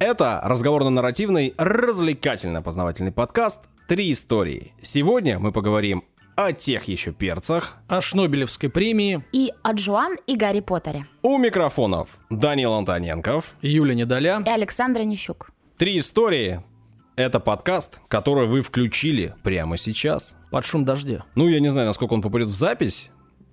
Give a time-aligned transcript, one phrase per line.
[0.00, 4.72] Это разговорно-нарративный, развлекательно-познавательный подкаст «Три истории».
[4.80, 6.04] Сегодня мы поговорим
[6.36, 7.76] о тех еще перцах.
[7.86, 9.22] О Шнобелевской премии.
[9.32, 11.06] И о Джоан и Гарри Поттере.
[11.20, 13.54] У микрофонов Данил Антоненков.
[13.60, 14.42] Юля Недоля.
[14.46, 15.50] И Александра Нищук.
[15.76, 16.62] «Три истории»—
[17.16, 20.34] это подкаст, который вы включили прямо сейчас.
[20.50, 21.26] Под шум дождя.
[21.34, 23.10] Ну, я не знаю, насколько он попадет в запись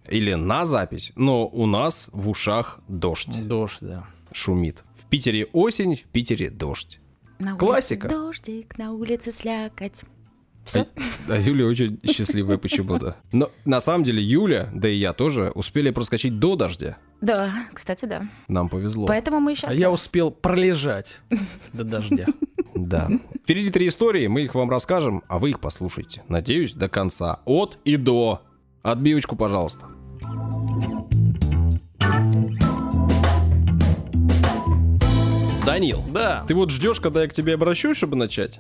[0.08, 4.06] или на запись, но у нас в ушах дождь Дождь, да.
[4.38, 4.84] Шумит.
[4.96, 7.00] В Питере осень, в Питере дождь.
[7.40, 8.10] На улице Классика.
[8.10, 10.04] Дождик, на улице слякоть.
[10.64, 10.82] Все?
[11.30, 13.16] А, а Юля очень счастливая почему-то.
[13.32, 16.98] Но на самом деле Юля, да и я тоже, успели проскочить до дождя.
[17.22, 18.28] Да, кстати, да.
[18.50, 19.08] Нам повезло.
[19.08, 19.72] Поэтому мы сейчас...
[19.72, 21.22] А я успел пролежать
[21.74, 22.26] до дождя.
[22.76, 23.10] Да.
[23.44, 26.24] Впереди три истории, мы их вам расскажем, а вы их послушайте.
[26.28, 27.40] Надеюсь, до конца.
[27.46, 28.42] От и до.
[28.84, 29.88] Отбивочку, пожалуйста.
[35.68, 36.46] Данил, Да.
[36.48, 38.60] ты вот ждешь, когда я к тебе обращусь, чтобы начать?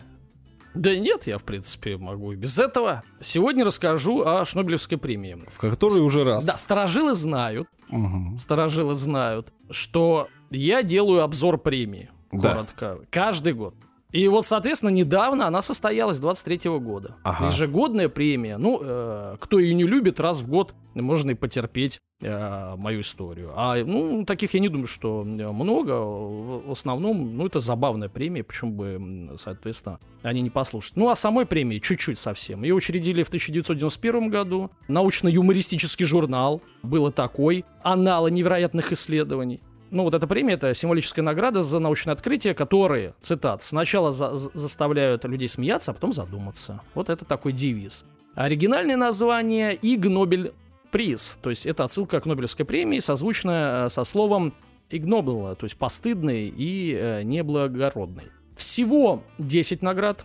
[0.73, 3.03] Да нет, я, в принципе, могу и без этого.
[3.19, 5.39] Сегодня расскажу о Шнобелевской премии.
[5.47, 6.45] В который уже раз.
[6.45, 8.37] Да, старожилы знают, Мгм.
[8.37, 12.09] старожилы знают, что я делаю обзор премии.
[12.31, 12.53] Да.
[12.53, 12.99] Коротко.
[13.09, 13.73] Каждый год.
[14.11, 17.17] И вот, соответственно, недавно она состоялась 23 года.
[17.23, 17.47] Ага.
[17.47, 18.57] Ежегодная премия.
[18.57, 23.51] Ну, э, кто ее не любит, раз в год можно и потерпеть э, мою историю.
[23.55, 25.91] А, ну, таких я не думаю, что много.
[25.99, 30.95] В основном, ну, это забавная премия, почему бы, соответственно, они не послушать.
[30.95, 32.63] Ну, а самой премии чуть-чуть совсем.
[32.63, 34.71] Ее учредили в 1991 году.
[34.87, 37.65] Научно-юмористический журнал было такой.
[37.83, 39.61] Аналы невероятных исследований.
[39.89, 44.51] Ну, вот эта премия— это символическая награда за научные открытия, которые, цитат, сначала за- за-
[44.53, 46.81] заставляют людей смеяться, а потом задуматься.
[46.93, 48.05] Вот это такой девиз.
[48.35, 50.53] Оригинальное название— Иг Нобель
[50.91, 51.39] приз.
[51.41, 54.53] То есть это отсылка к Нобелевской премии, созвучная э, со словом
[54.89, 58.25] ignoble, то есть постыдный и э, неблагородный.
[58.55, 60.23] Всего 10 наград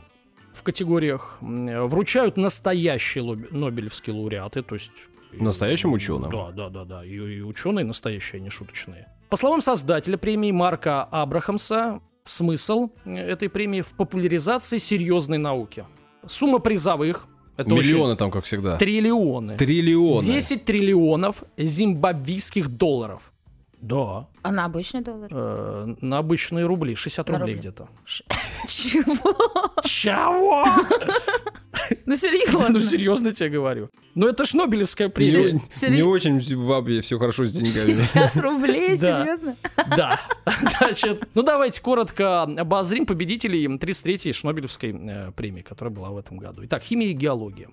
[0.54, 1.38] в категориях.
[1.40, 4.90] М, Вручают настоящие Нобелевские лауреаты, то есть...
[5.32, 6.30] Настоящим ученым?
[6.30, 7.04] Да, да, да, да.
[7.04, 9.08] И, и ученые настоящие, а не шуточные.
[9.28, 15.84] По словам создателя премии Марка Абрахамса, смысл э, этой премии в популяризации серьезной науки.
[16.26, 17.26] Сумма призовых
[17.56, 18.76] это Миллионы очень- там, как всегда.
[18.76, 19.56] триллионы.
[19.56, 20.22] Триллионы.
[20.24, 23.32] 10 триллионов зимбабвийских долларов.
[23.80, 24.28] Да.
[24.42, 25.28] А на обычный доллар?
[25.32, 27.68] э, на обычные рубли, 60 На рублей рубли.
[27.70, 27.88] где-то.
[28.68, 29.34] Чего?
[29.82, 30.64] Чего?
[32.06, 32.68] Ну, серьезно.
[32.70, 33.90] Ну, серьезно тебе говорю.
[34.14, 35.60] Ну, это ж Нобелевская премия.
[35.88, 37.94] Не очень в Зимбабве все хорошо с деньгами.
[37.94, 39.56] 60 рублей, серьезно?
[39.96, 40.20] Да.
[40.78, 46.64] Значит, ну давайте коротко обозрим победителей 33-й Шнобелевской э, премии, которая была в этом году.
[46.64, 47.68] Итак, химия и геология.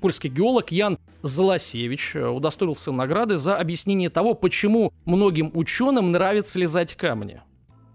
[0.00, 6.94] Польский геолог Ян Золосевич э, удостоился награды за объяснение того, почему многим ученым нравится лизать
[6.94, 7.42] камни.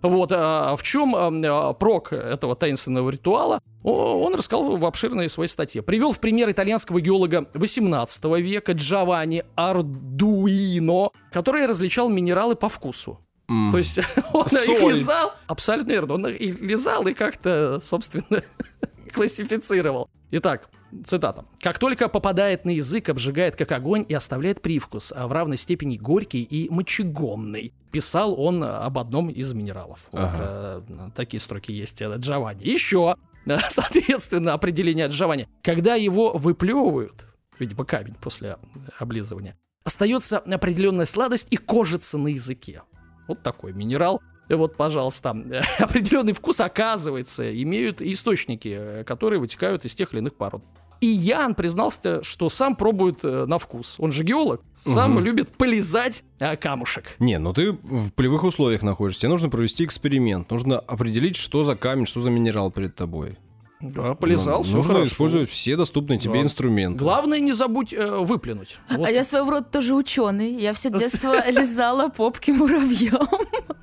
[0.02, 5.82] Вот, а в чем а, прок этого таинственного ритуала, он рассказал в обширной своей статье.
[5.82, 13.20] Привел в пример итальянского геолога 18 века Джованни Ардуино, который различал минералы по вкусу.
[13.50, 13.72] М.
[13.72, 14.00] То есть
[14.34, 14.94] он их Соль.
[14.94, 18.44] лизал, абсолютно верно, он их лизал и как-то, собственно,
[19.14, 20.10] классифицировал.
[20.31, 20.70] Итак,
[21.05, 21.45] цитата.
[21.61, 25.97] «Как только попадает на язык, обжигает как огонь и оставляет привкус, а в равной степени
[25.97, 30.00] горький и мочегонный», писал он об одном из минералов.
[30.11, 30.83] Вот, Ага.
[30.88, 32.63] э, такие строки есть э, Джованни.
[32.63, 35.47] Еще, э, соответственно, определение Джованни.
[35.63, 37.25] Когда его выплевывают,
[37.57, 38.57] видимо, камень после
[39.00, 42.83] облизывания, остается определенная сладость и кожица на языке.
[43.27, 44.21] Вот такой минерал.
[44.50, 45.29] Вот, пожалуйста,
[45.79, 50.63] определенный вкус, оказывается, имеют источники, э, которые вытекают из тех или иных пород.
[51.02, 53.96] И Ян признался, что сам пробует э, на вкус.
[54.00, 55.24] Он же геолог, сам Мгм.
[55.24, 57.16] любит полизать э, камушек.
[57.20, 59.22] Не, ну ты в полевых условиях находишься.
[59.22, 60.52] Тебе нужно провести эксперимент.
[60.52, 63.38] Нужно определить, что за камень, что за минерал перед тобой.
[63.81, 65.12] Да, полизал, Ну, все Нужно хорошо.
[65.13, 66.41] использовать все доступные тебе Да.
[66.41, 67.00] инструменты.
[67.00, 68.78] Главное, не забудь э, выплюнуть.
[68.90, 69.07] Вот.
[69.07, 70.51] А я своего рода тоже ученый.
[70.51, 73.25] Я все детство лизала попки муравьем.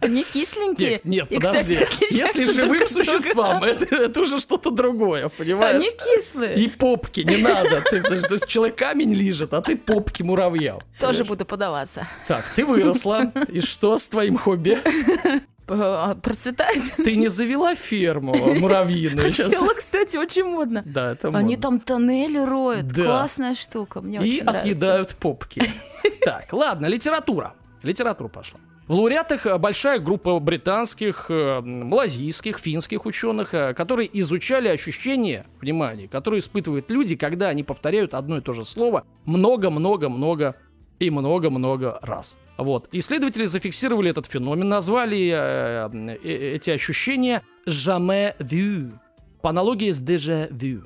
[0.01, 1.01] Они кисленькие.
[1.03, 1.77] Нет, нет, И, подожди.
[1.77, 3.05] кстати, Если друг живым от друга.
[3.05, 5.77] существам, это, это уже что-то другое, понимаешь?
[5.83, 6.57] Они кислые.
[6.63, 7.81] И попки не надо.
[7.91, 10.79] Ты- то есть- то есть человек камень лежит, а ты попки муравья.
[11.01, 12.07] Тоже буду подаваться.
[12.29, 13.33] Так, ты выросла.
[13.49, 14.79] И что с твоим хобби?
[15.67, 16.83] П- Процветает.
[16.97, 19.47] Ты не завела ферму муравьиную сейчас?
[19.47, 20.83] Хотела, кстати, очень модно.
[20.87, 21.63] Да, это Они модно.
[21.63, 22.87] там тоннели роют.
[22.89, 23.05] Да.
[23.05, 24.01] Классная штука.
[24.01, 24.65] Мне И очень нравится.
[24.65, 25.63] отъедают попки.
[26.25, 27.55] Так, ладно, литература.
[27.83, 28.59] Литература пошла.
[28.89, 36.07] В лауреатах э, большая группа британских, э, малазийских, финских ученых, э, которые изучали ощущения, внимание,
[36.09, 40.55] которые испытывают люди, когда они повторяют одно и то же слово много-много-много
[40.99, 42.39] и много-много раз.
[42.59, 42.89] Вот.
[42.93, 48.93] Исследователи зафиксировали этот феномен, назвали э, э, эти ощущения «jamais vu»,
[49.43, 50.85] по аналогии с «déjà vu».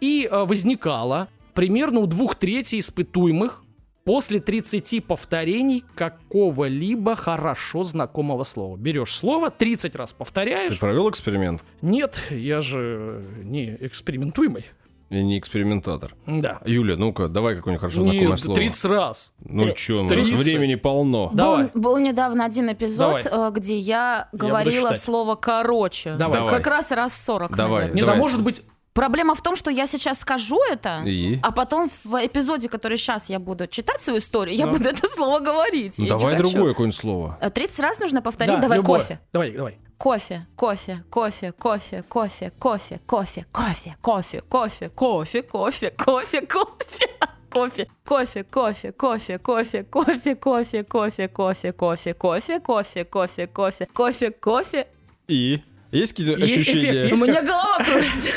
[0.00, 3.62] И э, возникало примерно у двух третей испытуемых
[4.04, 8.76] после 30 повторений какого-либо хорошо знакомого слова.
[8.76, 10.78] Берешь слово, 30 раз Ты повторяешь.
[10.78, 11.64] провел эксперимент?
[11.80, 14.64] Нет, я же не экспериментуемый.
[15.10, 16.14] Я не экспериментатор.
[16.26, 16.60] Да.
[16.64, 18.54] Юля, ну-ка, давай какое-нибудь хорошо знакомое Нет, слово.
[18.56, 19.32] 30 раз.
[19.44, 20.34] Ну Три- чё, у нас 30.
[20.34, 21.30] времени полно.
[21.32, 21.64] Давай.
[21.74, 23.48] Был, был недавно один эпизод, Давай.
[23.50, 25.02] э, где я говорила считать.
[25.02, 26.14] слово «короче».
[26.14, 26.38] Давай.
[26.40, 26.54] Давай.
[26.56, 27.82] Как раз раз 40, Давай.
[27.82, 27.94] наверное.
[27.96, 28.20] Нет, а Давай.
[28.20, 28.62] может быть...
[28.94, 31.40] Проблема в том, что я сейчас скажу это, И?
[31.42, 34.72] а потом в эпизоде, который сейчас я буду читать свою историю, я Ну.
[34.72, 35.94] буду это слово говорить.
[35.98, 37.36] Ну, Я давай другое какое-нибудь слово.
[37.40, 38.54] Э, 30 раз нужно повторить.
[38.54, 39.00] Да, давай любое.
[39.00, 39.20] кофе.
[39.32, 39.78] Давай, давай.
[39.98, 47.08] Кофе, кофе, кофе, кофе, кофе, кофе, кофе, кофе, кофе, кофе, кофе, кофе, кофе, кофе.
[47.50, 54.30] Кофе, кофе, кофе, кофе, кофе, кофе, кофе, кофе, кофе, кофе, кофе, кофе, кофе, кофе, кофе,
[54.30, 54.86] кофе.
[55.28, 55.62] И?
[55.92, 57.14] Есть какие-то ощущения?
[57.14, 58.30] У меня голова кружится,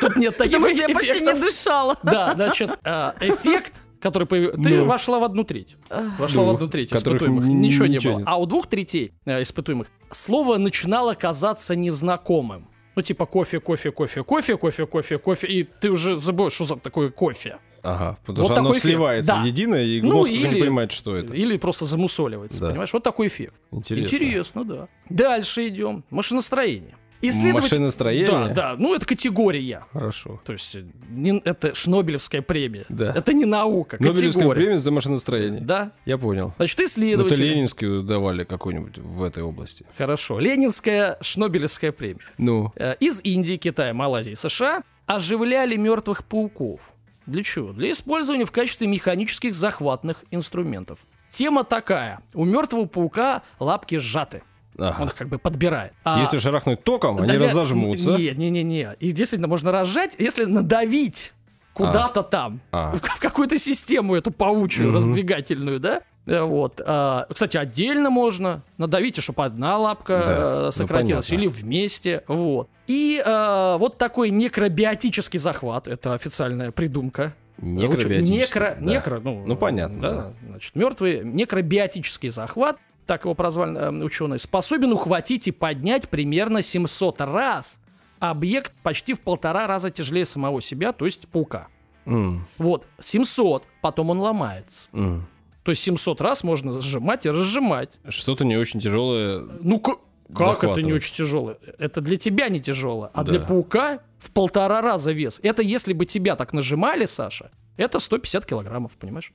[0.00, 1.96] Тут нет таких потому что я почти не дышала.
[2.02, 4.60] Да, значит, э, эффект, который появился...
[4.62, 4.84] Ты Ну.
[4.86, 5.76] вошла в одну треть.
[6.18, 7.44] Вошла в Ну, одну треть испытуемых.
[7.44, 8.18] н- Ничего не ничего было.
[8.20, 8.28] нет.
[8.28, 12.68] А у двух третей э, испытуемых слово начинало казаться незнакомым.
[12.96, 15.46] Ну, типа кофе, кофе, кофе, кофе, кофе, кофе, кофе.
[15.46, 17.58] И ты уже забываешь, что за такое кофе.
[17.82, 18.82] Ага, потому Вот что оно такой эффект.
[18.82, 19.42] сливается Да.
[19.42, 21.32] в единое, и Ну, мозг или- не понимает, что это.
[21.32, 22.68] Или просто замусоливается, Да.
[22.70, 22.92] понимаешь?
[22.92, 23.54] Вот такой эффект.
[23.70, 24.16] Интересно.
[24.16, 24.88] Интересно, да.
[25.08, 26.02] Дальше идем.
[26.10, 26.96] Машиностроение.
[27.20, 28.26] Исследователь- Машиностроение?
[28.28, 28.74] Да, да.
[28.78, 29.84] Ну, это категория.
[29.92, 30.40] Хорошо.
[30.44, 32.84] То есть, э, не- это Шнобелевская премия.
[32.88, 33.12] Да.
[33.14, 34.60] Это не наука, Нобелевская категория.
[34.60, 35.60] премия за машиностроение.
[35.60, 35.92] Да.
[36.04, 36.54] Я понял.
[36.56, 37.44] Значит, Ну, то исследователи...
[37.48, 39.84] Ленинскую давали какую-нибудь в этой области.
[39.96, 40.38] Хорошо.
[40.38, 42.20] Ленинская Шнобелевская премия.
[42.38, 46.80] Ну, Э, Из Индии, Китая, Малайзии, США оживляли мертвых пауков.
[47.26, 47.72] Для чего?
[47.72, 51.00] Для использования в качестве механических захватных инструментов.
[51.28, 52.20] Тема такая.
[52.32, 54.42] У мертвого паука лапки сжаты.
[54.78, 54.96] Ага.
[55.02, 55.92] Он их как бы подбирает.
[56.04, 58.16] А- Если шарахнуть током, Да, они да, разожмутся.
[58.16, 58.88] Нет, не, не, не.
[59.00, 61.32] Их действительно можно разжать, если надавить
[61.74, 62.92] куда-то там, А.
[62.96, 64.94] в какую-то систему эту паучью Мгм.
[64.94, 66.02] раздвигательную, да?
[66.26, 66.80] Э, Вот.
[66.84, 68.62] А, Кстати, отдельно можно.
[68.76, 71.44] Надавите, чтобы одна лапка Да, э, ну, сократилась, понятно.
[71.44, 72.24] или вместе.
[72.28, 72.68] Вот.
[72.86, 77.34] И э, вот такой некробиотический захват, это официальная придумка.
[77.60, 78.84] Некробиотический, Некро, да.
[78.86, 80.32] некро, ну, Ну, понятно, Да, да.
[80.48, 82.76] Значит, мертвый некробиотический захват,
[83.08, 87.80] так его прозвали э, ученые, способен ухватить и поднять примерно 700 раз
[88.20, 91.68] объект почти в полтора раза тяжелее самого себя, то есть паука.
[92.04, 94.88] М, Вот, 700, потом он ломается.
[94.92, 95.26] м.
[95.64, 97.90] То есть 700 раз можно сжимать и разжимать.
[98.08, 99.42] Что-то не очень тяжелое.
[99.60, 99.98] Ну, к-
[100.34, 101.58] как это не очень тяжелое?
[101.78, 103.32] Это для тебя не тяжелое, а Да.
[103.32, 105.40] для паука в полтора раза вес.
[105.42, 109.32] Это если бы тебя так нажимали, Саша, это 150 килограммов, понимаешь?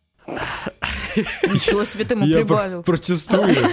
[1.15, 2.83] Ничего себе ты ему Я прибавил.
[2.83, 3.55] про- протестую.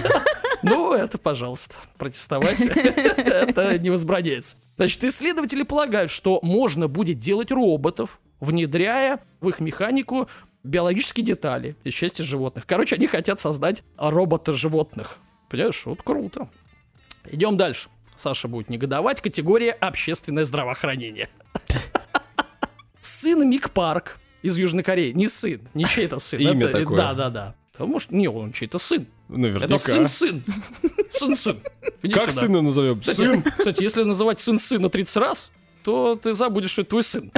[0.63, 4.57] Ну, это, пожалуйста, протестовать это не возбраняется.
[4.77, 10.29] Значит, исследователи полагают, что можно будет делать роботов, внедряя в их механику
[10.63, 12.67] биологические детали из части животных.
[12.67, 15.17] Короче, они хотят создать робота животных.
[15.49, 16.47] Понимаешь, вот круто.
[17.25, 17.89] Идем дальше.
[18.15, 19.19] Саша будет негодовать.
[19.19, 21.29] Категория общественное здравоохранение.
[23.01, 25.11] Сын Мик Парк из Южной Кореи.
[25.11, 26.39] Не сын, не чей-то сын.
[26.39, 26.97] Имя Это- такое.
[26.97, 27.55] Да, да, да.
[27.77, 29.07] А может, не, он чей-то сын.
[29.27, 29.65] Наверняка.
[29.65, 30.43] Это сын-сын.
[31.13, 31.59] Сын-сын.
[32.03, 32.31] Как сюда.
[32.31, 32.99] сына назовем?
[32.99, 33.41] Кстати, Сын?
[33.43, 35.51] Кстати, если называть сын сына 30 раз,
[35.83, 37.31] то ты забудешь, что это твой сын.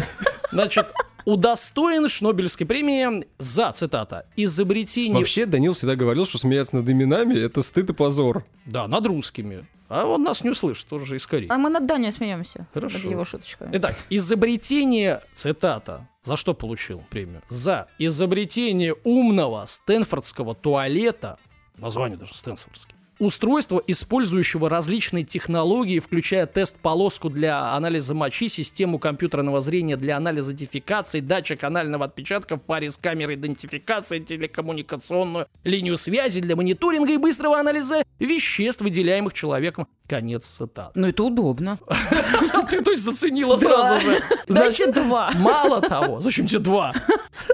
[0.52, 0.86] Значит,
[1.30, 5.16] удостоен Шнобелевской премии за, цитата, изобретение...
[5.16, 8.44] Вообще, Данил всегда говорил, что смеяться над именами— это стыд и позор.
[8.66, 9.66] Да, над русскими.
[9.88, 11.48] А он нас не услышит, тоже же из Кореи.
[11.50, 12.66] А мы над Даней смеемся.
[12.72, 12.98] Хорошо.
[12.98, 13.70] Над его шуточками.
[13.76, 17.42] Итак, изобретение, цитата, за что получил премию?
[17.48, 21.38] За изобретение умного стэнфордского туалета,
[21.76, 29.96] название даже стэнфордский, устройство, использующего различные технологии, включая тест-полоску для анализа мочи, систему компьютерного зрения
[29.96, 36.56] для анализа дефекации, датчик анального отпечатка в паре с камерой идентификации, телекоммуникационную линию связи для
[36.56, 39.86] мониторинга и быстрого анализа веществ, выделяемых человеком.
[40.10, 40.90] Конец цитаты.
[40.98, 41.78] Ну это удобно.
[42.68, 44.20] Ты, то есть, заценила сразу же.
[44.48, 46.92] Дайте два, Мало того, зачем тебе два?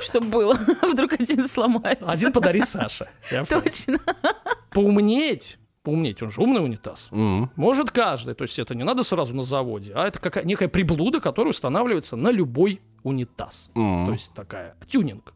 [0.00, 0.54] чтобы было.
[0.82, 2.10] Вдруг один сломается.
[2.10, 3.08] Один подарить Саше.
[3.50, 3.98] Точно.
[4.70, 7.08] Поумнеть, поумнеть, он же умный унитаз.
[7.12, 7.50] М.
[7.56, 11.20] Может каждый, то есть это не надо сразу на заводе, а это какая некая приблуда,
[11.20, 13.70] которая устанавливается на любой унитаз.
[13.74, 14.06] М.
[14.06, 15.34] То есть такая тюнинг.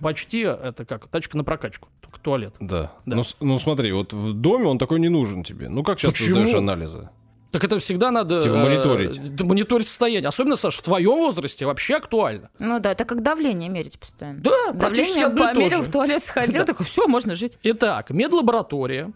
[0.00, 2.54] Почти это как тачка на прокачку, только туалет.
[2.60, 2.92] Да.
[3.06, 3.16] Да.
[3.16, 5.68] Ну, ну смотри, вот в доме он такой не нужен тебе.
[5.68, 6.40] Ну как сейчас ты Почему?
[6.40, 7.08] сдаешь анализы?
[7.50, 8.40] Так это всегда надо...
[8.42, 9.36] Типа э, мониторить.
[9.36, 10.26] д- мониторить состояние.
[10.28, 12.50] Особенно, Саш, в твоем возрасте вообще актуально.
[12.58, 14.40] Ну да, это как давление мерить постоянно.
[14.40, 16.64] Да, Давление померил, в туалет сходил, Да.
[16.64, 17.58] такой, все, можно жить.
[17.62, 19.12] Итак, медлаборатория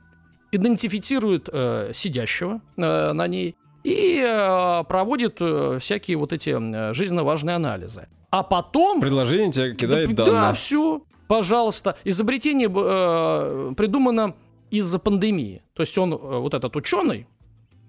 [0.52, 7.24] идентифицирует э, сидящего э, на ней и э, проводит э, всякие вот эти э, жизненно
[7.24, 8.08] важные анализы.
[8.30, 9.00] А потом...
[9.00, 10.54] Предложение тебе кидает да, данные.
[10.54, 11.96] все, пожалуйста.
[12.04, 14.34] Изобретение э, придумано
[14.70, 15.62] из-за пандемии.
[15.74, 17.26] То есть он, вот этот ученый,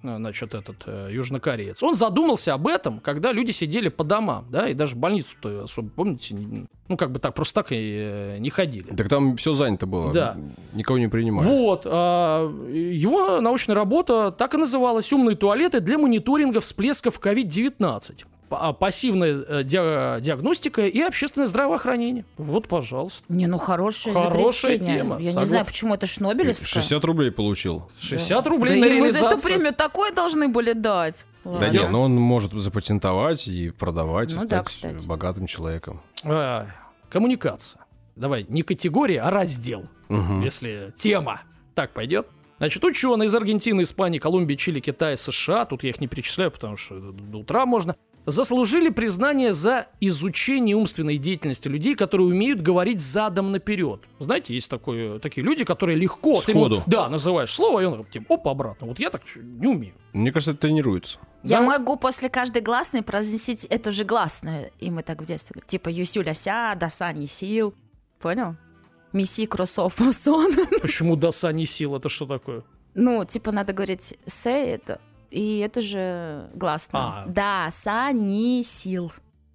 [0.02, 4.74] значит, этот э, южнокореец, он задумался об этом, когда люди сидели по домам, да, и
[4.74, 6.36] даже больницу-то особо, помните,
[6.88, 8.92] ну, как бы так, просто так и э, не ходили.
[8.96, 10.12] Так там все занято было.
[10.12, 10.38] Да.
[10.74, 11.46] Никого не принимали.
[11.46, 18.26] Вот, а, его научная работа так и называлась «Умные туалеты для мониторинга всплесков COVID-19».
[18.52, 22.26] А, Пассивная э, диа- диагностика и общественное здравоохранение.
[22.38, 23.24] Вот, пожалуйста.
[23.30, 24.98] Не, ну хорошее Хорошая изобретение.
[25.04, 25.50] тема, Я не согласен.
[25.50, 26.68] знаю, почему это шнобелевское.
[26.68, 27.90] 60 рублей получил.
[28.00, 29.54] 60 рублей да на ему за эту реализацию.
[29.56, 31.26] премию такое должны были дать.
[31.44, 31.68] Да Ладно.
[31.68, 35.06] не, ну он может запатентовать и продавать, и Ну да, стать кстати.
[35.06, 36.02] богатым человеком.
[36.24, 36.68] А,
[37.10, 37.82] коммуникация.
[38.16, 39.86] Давай, не категория, а раздел.
[40.10, 40.42] Мгм.
[40.42, 41.42] если тема
[41.76, 42.28] так пойдет.
[42.58, 46.76] Значит, ученые из Аргентины, Испании, Колумбии, Чили, Китая, США, тут я их не перечисляю, потому
[46.78, 47.96] что до утра можно,
[48.26, 54.02] заслужили признание за изучение умственной деятельности людей, которые умеют говорить задом наперед.
[54.20, 56.36] Знаете, есть такое, такие люди, которые легко...
[56.42, 56.84] ты Сходу.
[56.86, 58.88] да, называешь слово, и он типа, оп, обратно.
[58.88, 59.94] Вот я так не умею.
[60.14, 61.20] Мне кажется, это тренируется.
[61.44, 61.64] Я Да.
[61.66, 64.72] могу после каждой гласной произносить эту же гласную.
[64.80, 65.68] И мы так в детстве говорим.
[65.70, 67.74] Типа Юсюля ся, даса не сил.
[68.20, 68.56] Понял?
[69.14, 70.52] Месси кроссов сон.
[70.82, 71.96] Почему доса не сил?
[71.96, 72.64] Это что такое?
[72.94, 75.00] Ну, типа надо говорить се это.
[75.32, 77.02] И это же гласная.
[77.02, 77.26] А.
[77.28, 79.12] Да, са, не сил.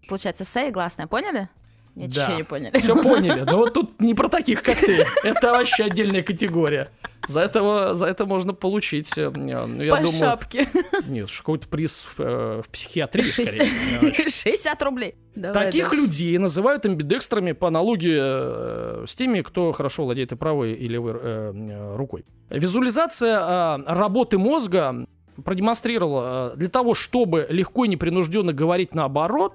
[0.09, 1.49] Получается, се и гласная, поняли?
[1.95, 2.25] Нет, Да.
[2.25, 2.77] еще не поняли.
[2.77, 3.45] Все поняли.
[3.49, 5.07] Но вот тут не про таких, как ты.
[5.23, 6.91] Это вообще отдельная категория.
[7.29, 10.69] За, этого, за это можно получить, э, я По думаю, шапке.
[11.09, 13.71] Нет, какой-то приз в, э, в психиатрии, скорее.
[14.13, 15.15] 60 60 рублей.
[15.37, 16.05] Давай Таких дальше.
[16.05, 21.15] людей называют амбидекстрами по аналогии э, с теми, кто хорошо владеет и правой, и левой
[21.15, 22.25] э, рукой.
[22.51, 25.07] Визуализация э, работы мозга
[25.43, 29.55] продемонстрировала э, для того, чтобы легко и непринужденно говорить наоборот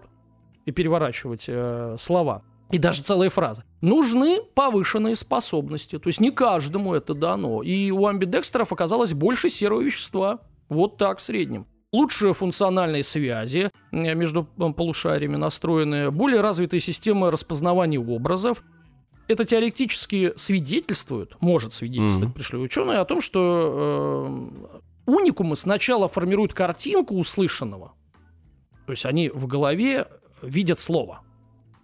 [0.65, 5.97] и переворачивать э, слова, и даже целые фразы, нужны повышенные способности.
[5.97, 7.63] То есть не каждому это дано.
[7.63, 10.39] И у амбидекстеров оказалось больше серого вещества.
[10.67, 11.65] Вот так в среднем.
[11.91, 18.61] Лучшие функциональные связи между э, полушариями настроены, более развитые системы распознавания образов.
[19.27, 22.33] Это теоретически свидетельствует, может свидетельствовать, Мгм.
[22.33, 24.27] пришли ученые, о том, что
[24.71, 27.93] э, уникумы сначала формируют картинку услышанного,
[28.85, 30.07] то есть они в голове
[30.41, 31.21] видят слово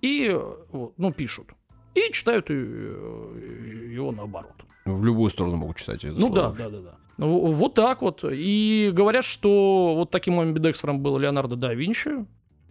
[0.01, 1.48] и, э, ну, пишут,
[1.94, 4.65] и читают э, его наоборот.
[4.86, 6.55] В любую сторону могу читать это Ну да, слово.
[6.58, 6.96] да, да, да.
[7.17, 8.24] Ну, Вот так вот.
[8.29, 12.25] И говорят, что вот таким амбидекстером был Леонардо да Винчи.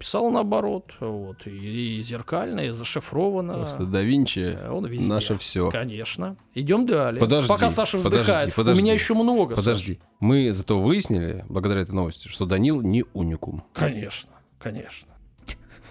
[0.04, 0.92] Писал наоборот.
[1.00, 1.46] Вот.
[1.46, 3.54] И, и зеркально, и зашифровано.
[3.54, 5.10] Просто да Винчи Э, Он везде.
[5.10, 5.70] наше все.
[5.70, 6.36] Конечно.
[6.52, 7.18] Идем далее.
[7.18, 8.54] Подожди, Пока Саша подожди, вздыхает.
[8.54, 8.82] подожди.
[8.82, 9.56] У меня еще много.
[9.56, 9.98] Подожди.
[10.20, 13.64] Мы зато выяснили, благодаря этой новости, что Данил не уникум.
[13.72, 15.08] Конечно, конечно.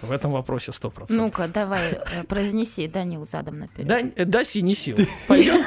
[0.00, 1.24] В этом вопросе сто процентов.
[1.26, 3.88] Ну-ка, давай, э, произнеси, Данил, задом наперед.
[3.88, 4.96] Да, э, да синий сил.
[5.26, 5.56] Пойдем.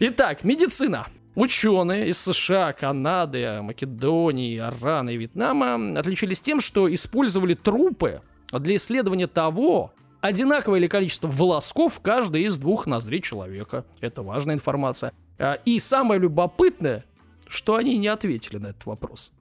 [0.00, 1.06] Итак, медицина.
[1.34, 8.22] Ученые из США, Канады, Македонии, Ирана и Вьетнама отличились тем, что использовали трупы
[8.52, 13.84] для исследования того, одинаковое ли количество волосков в каждой из двух ноздрей человека.
[14.00, 15.12] Это важная информация.
[15.38, 17.04] А, И самое любопытное,
[17.48, 19.32] что они не ответили на этот вопрос.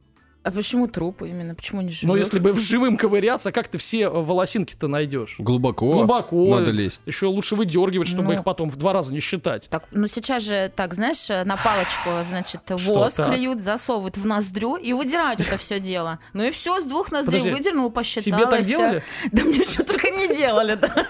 [0.43, 1.55] А почему трупы именно?
[1.55, 2.03] Почему не живых?
[2.03, 5.35] Но если бы в живым ковыряться, как ты все волосинки-то найдешь?
[5.39, 6.59] Глубоко, Глубоко.
[6.59, 7.01] надо лезть.
[7.05, 8.31] Еще лучше выдергивать, чтобы Ну.
[8.33, 9.69] их потом в два раза не считать.
[9.69, 13.33] Так, ну сейчас же, так, знаешь, э, на палочку, значит, Что, воск так?
[13.33, 16.19] льют, засовывают в ноздрю и выдирают это все дело.
[16.33, 18.41] Ну и все, с двух ноздрей Подожди, выдернул, посчитала.
[18.41, 19.03] Тебе так делали?
[19.31, 21.07] Да мне что только не делали, да.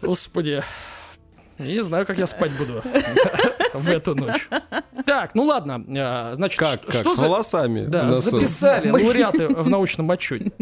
[0.00, 0.62] Господи.
[1.62, 2.82] Не знаю, как я спать буду
[3.74, 4.48] в эту ночь.
[5.06, 5.84] Так, ну ладно.
[5.98, 7.26] а, Значит, Как, ш- как, что с за...
[7.26, 10.52] волосами Да, записали лауреаты в научном отчете.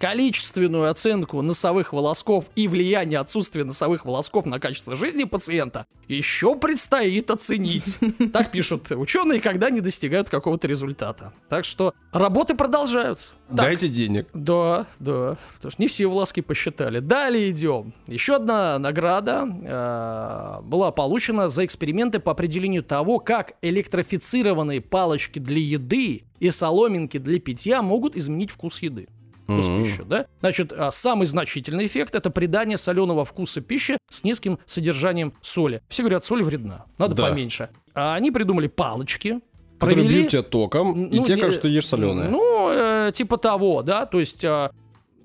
[0.00, 7.30] Количественную оценку носовых волосков и влияние отсутствия носовых волосков на качество жизни пациента еще предстоит
[7.30, 7.98] оценить.
[8.32, 11.34] Так пишут ученые, когда не достигают какого-то результата.
[11.50, 13.34] Так что работы продолжаются.
[13.48, 14.28] Так, Дайте денег.
[14.32, 15.36] Да, да.
[15.56, 17.00] Потому что не все волоски посчитали.
[17.00, 17.92] Далее идем.
[18.06, 25.58] Еще одна награда э, была получена за эксперименты по определению того, как электрифицированные палочки для
[25.58, 29.08] еды и соломинки для питья могут изменить вкус еды.
[29.54, 29.84] Вкус Мгм.
[29.84, 30.26] пищи, да?
[30.40, 35.82] Значит, а, самый значительный эффект это придание соленого вкуса пищи с низким содержанием соли.
[35.88, 37.28] Все говорят, соль вредна, надо Да.
[37.28, 37.70] поменьше.
[37.94, 39.40] А они придумали палочки,
[39.78, 40.18] Которые провели...
[40.20, 42.28] бьют тебя током, и Ну, тебе не- кажется, что ешь соленое.
[42.28, 44.70] Ну, э, типа того, да, то есть э,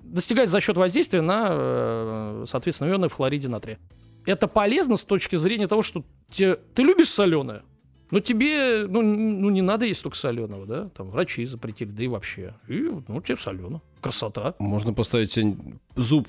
[0.02, 3.78] достигать за счет воздействия на, э, соответственно, ионы в хлориде натрия.
[4.24, 7.62] Это полезно с точки зрения того, что те- ты любишь соленое,
[8.10, 12.08] но тебе, ну, ну, не надо есть только соленого, да, там врачи запретили, да и
[12.08, 12.54] вообще.
[12.68, 13.80] И, ну, тебе солено.
[14.00, 14.54] Красота.
[14.58, 15.56] Можно поставить себе
[15.96, 16.28] зуб,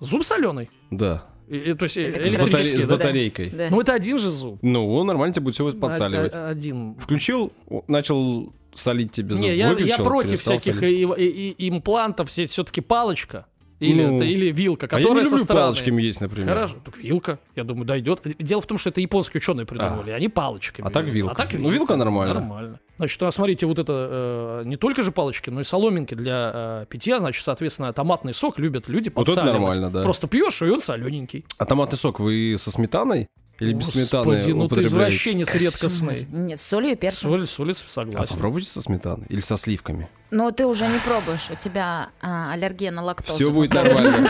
[0.00, 0.70] Зуб соленый.
[0.90, 3.50] да, то есть э, Это с, батаре- с батарейкой.
[3.50, 3.68] Да.
[3.70, 4.58] Ну, это один же зуб.
[4.62, 6.32] Ну, он нормально тебе будет все подсаливать.
[6.34, 6.94] Один.
[6.96, 7.52] Включил,
[7.86, 9.42] начал солить тебе зуб.
[9.42, 13.46] Не, я, я против всяких и- и- и- имплантов, все-таки палочка.
[13.84, 15.64] Или, Ну, это, или вилка, А я не которая со люблю стороны.
[15.66, 16.48] палочками есть, например.
[16.48, 18.20] Хорошо, так вилка, я думаю, дойдет.
[18.38, 20.86] Дело в том, что это японские ученые придумали, они палочками.
[20.86, 21.32] А так вилка.
[21.32, 22.34] А так Ну, вилка нормально.
[22.34, 22.80] Нормально.
[22.96, 26.86] Значит, а смотрите, вот это э, не только же палочки, но и соломинки для э,
[26.88, 27.18] питья.
[27.18, 29.60] Значит, соответственно, томатный сок любят люди Вот это подсаливать.
[29.60, 30.02] нормально, да.
[30.02, 31.44] Просто пьешь, и он солененький.
[31.58, 33.28] А томатный сок вы со сметаной
[33.60, 36.26] или без сметаны Господи, ну ты извращенец редкостный.
[36.30, 37.30] Нет, с солью и перцем.
[37.30, 38.34] Соль, соль, А согласен.
[38.34, 40.08] попробуйте со сметаной или со сливками.
[40.30, 43.34] Но ты уже не пробуешь, у тебя а, аллергия на лактозу.
[43.34, 44.28] Все будет нормально.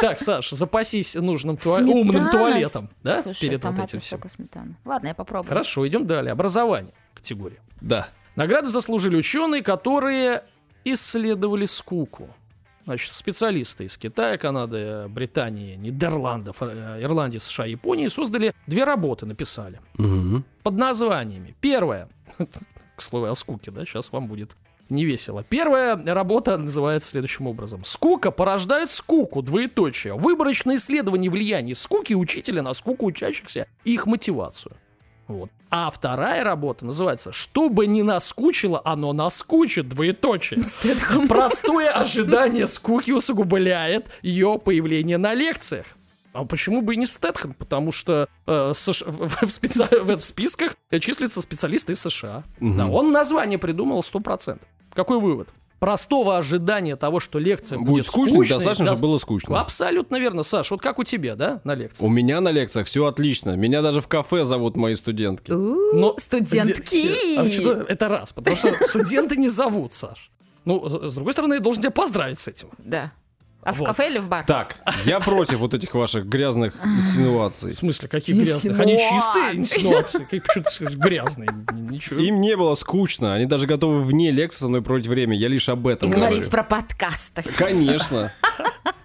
[0.00, 4.20] Так, Саш, запасись нужным туа- умным туалетом, да, Слушай, перед вот этим всем.
[4.28, 4.76] сметана.
[4.84, 5.48] Ладно, я попробую.
[5.48, 6.32] Хорошо, идем далее.
[6.32, 7.58] Образование категория.
[7.80, 8.08] Да.
[8.36, 10.44] Награды заслужили ученые, которые
[10.84, 12.28] исследовали скуку.
[12.86, 19.80] Значит, специалисты из Китая, Канады, Британии, Нидерландов, э, Ирландии, США, Японии создали две работы, написали.
[19.98, 20.44] Мгм.
[20.62, 21.56] Под названиями.
[21.60, 22.08] Первая,
[22.96, 24.56] к слову о скуке, да, сейчас вам будет
[24.88, 25.42] не весело.
[25.42, 27.82] Первая работа называется следующим образом.
[27.82, 30.14] Скука порождает скуку, двоеточие.
[30.14, 34.76] Выборочное исследование влияния скуки учителя на скуку учащихся и их мотивацию.
[35.28, 35.50] Вот.
[35.70, 40.62] А вторая работа называется «Чтобы не наскучило, оно наскучит, двоеточие».
[40.64, 41.26] Стэтхэм.
[41.28, 45.86] Простое ожидание скуки усугубляет ее появление на лекциях.
[46.32, 47.54] А почему бы и не Стэтхэм?
[47.54, 52.44] Потому что э, США в, в специ- в- в списках числятся специалисты из США.
[52.60, 52.76] Мгм.
[52.78, 54.60] Да, он название придумал 100%.
[54.94, 55.48] Какой вывод?
[55.78, 59.60] Простого ожидания того, что лекция будет, Будет скучно, скучной, достаточно, да- чтобы было скучно.
[59.60, 60.70] Абсолютно верно, Саш.
[60.70, 62.04] Вот как у тебя, да, на лекции?
[62.04, 63.56] У меня на лекциях все отлично.
[63.56, 65.50] Меня даже в кафе зовут мои студентки.
[65.50, 67.36] Но- Студентки.
[67.38, 70.30] А что- Это раз, потому что студенты не зовут, Саш.
[70.64, 72.68] Ну, с с другой стороны, я должен тебя поздравить с этим.
[72.78, 73.12] Да.
[73.66, 73.86] А в Вот.
[73.88, 74.44] кафе или в бар?
[74.46, 77.72] Так, я против вот этих ваших грязных инсинуаций.
[77.72, 78.76] В смысле, какие грязные?
[78.80, 80.18] Они чистые инсинуации?
[80.30, 81.48] Почему ты скажешь грязные?
[81.72, 82.20] Ничего.
[82.20, 83.34] Им не было скучно.
[83.34, 85.36] Они даже готовы вне лекции со мной проводить время.
[85.36, 86.50] Я лишь об И этом говорить говорю.
[86.50, 87.42] про подкасты.
[87.56, 88.30] Конечно.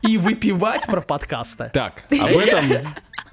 [0.03, 1.69] И выпивать про подкасты.
[1.73, 2.65] Так, об этом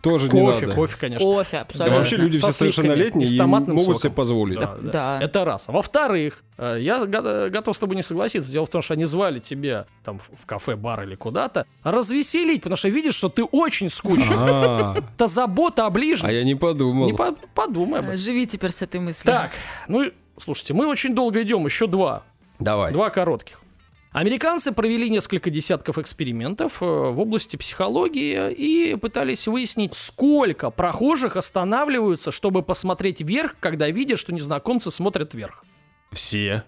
[0.02, 0.74] тоже не Кофе, надо.
[0.74, 1.24] кофе, конечно.
[1.26, 1.98] Кофе, Да абсолютно.
[1.98, 3.94] вообще люди Со все совершеннолетние и могут соком.
[3.98, 4.60] себе позволить.
[4.60, 4.90] Да, да.
[4.92, 5.18] Да.
[5.24, 5.68] Это раз.
[5.68, 8.52] А во-вторых, э, я го- готов с тобой не согласиться.
[8.52, 12.76] Дело в том, что они звали тебя там в- кафе, бар или куда-то развеселить, потому
[12.76, 14.34] что видишь, что ты очень скучен.
[14.36, 16.28] А, Это забота о ближнем.
[16.28, 17.06] а я не подумал.
[17.06, 18.16] Не по- подумай об этом.
[18.18, 19.32] Живи теперь с этой мыслью.
[19.34, 19.50] Так,
[19.88, 20.04] ну
[20.40, 22.22] слушайте, мы очень долго идем, еще два.
[22.60, 22.92] Давай.
[22.92, 23.60] Два коротких.
[24.12, 32.30] Американцы провели несколько десятков экспериментов э, в области психологии и пытались выяснить, сколько прохожих останавливаются,
[32.30, 35.64] чтобы посмотреть вверх, когда видят, что незнакомцы смотрят вверх.
[36.10, 36.64] Все.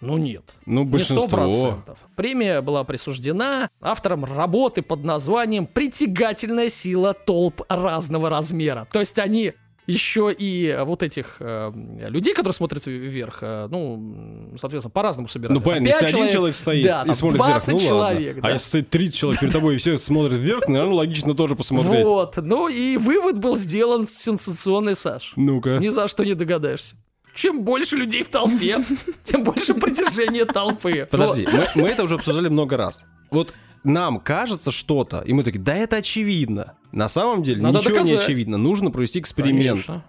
[0.00, 0.54] Ну нет.
[0.66, 1.28] Ну, Не большинство.
[1.28, 1.98] процентов.
[2.16, 8.88] Премия была присуждена авторам работы под названием «Притягательная сила толп разного размера».
[8.90, 9.52] То есть они
[9.90, 11.72] еще и вот этих э,
[12.08, 15.58] людей, которые смотрят вверх, э, ну, соответственно, по-разному собирали.
[15.58, 18.42] Ну, понятно, если пять один человек стоит да, и смотрит 20 вверх, ну человек, ладно.
[18.42, 18.48] да.
[18.48, 22.04] А если стоит 30 человек перед тобой и все смотрят вверх, наверное, логично тоже посмотреть.
[22.04, 25.32] Вот, ну и вывод был сделан сенсационный, Саш.
[25.36, 25.78] Ну-ка.
[25.78, 26.96] Ни за что не догадаешься.
[27.34, 28.78] Чем больше людей в толпе,
[29.22, 31.06] тем больше притяжения толпы.
[31.10, 33.04] Подожди, мы, мы это уже обсуждали много раз.
[33.30, 36.74] Вот нам кажется что-то, и мы такие, да это очевидно.
[36.92, 38.24] На самом деле Надо ничего не доказать.
[38.24, 38.56] очевидно.
[38.58, 39.80] Нужно провести эксперимент.
[39.86, 40.04] Конечно.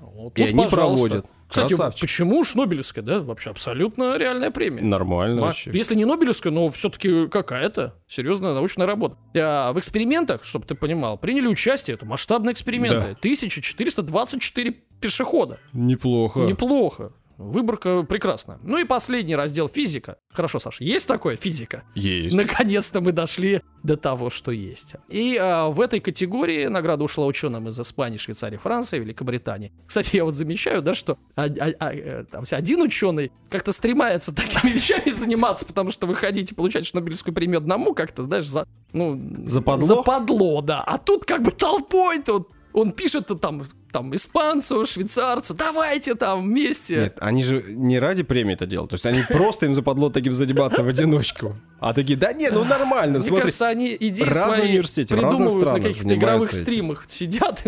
[0.00, 1.08] Вот И тут, они пожалуйста.
[1.08, 1.26] проводят.
[1.48, 2.00] Кстати, Красавчик.
[2.00, 3.20] почему уж Нобелевская, да?
[3.20, 4.82] Вообще абсолютно реальная премия.
[4.82, 5.70] Нормально Ма- вообще.
[5.72, 9.16] Если не Нобелевская, но все-таки какая-то серьезная научная работа.
[9.36, 13.14] А в экспериментах, чтобы ты понимал, приняли участие, это масштабные эксперименты.
[13.20, 15.58] 1424 пешехода.
[15.72, 16.40] Неплохо.
[16.40, 17.12] Неплохо.
[17.38, 18.58] Выборка прекрасна.
[18.62, 20.16] Ну и последний раздел физика.
[20.32, 21.82] Хорошо, Саша, есть такое физика?
[21.94, 22.34] Есть.
[22.34, 24.94] Наконец-то мы дошли до того, что есть.
[25.08, 29.72] И а, в этой категории награда ушла ученым из Испании, Швейцарии, Франции, Великобритании.
[29.86, 34.34] Кстати, я вот замечаю, да, что а- а- а, э, там один ученый как-то стремается
[34.34, 39.20] такими вещами заниматься, потому что вы хотите получать Нобелевскую премию одному, как-то, знаешь, за, ну,
[39.44, 39.86] Западло?
[39.86, 40.82] западло, да.
[40.82, 46.96] А тут как бы толпой тут он пишет там, там испанцу, швейцарцу, давайте там вместе.
[46.96, 48.90] Нет, они же не ради премии это делают.
[48.90, 51.56] То есть они просто им западло таким заниматься в одиночку.
[51.80, 53.42] А такие, да не, ну нормально, Мне смотри.
[53.42, 56.58] кажется, они идеи разные университеты придумывают на каких-то игровых этим.
[56.58, 57.04] стримах.
[57.08, 57.60] Сидят,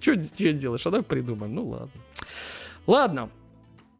[0.00, 1.54] что делаешь, а давай придумаем.
[1.54, 1.90] Ну ладно.
[2.86, 3.30] Ладно,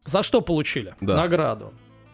[0.05, 1.15] за что получили Да.
[1.15, 1.73] награду?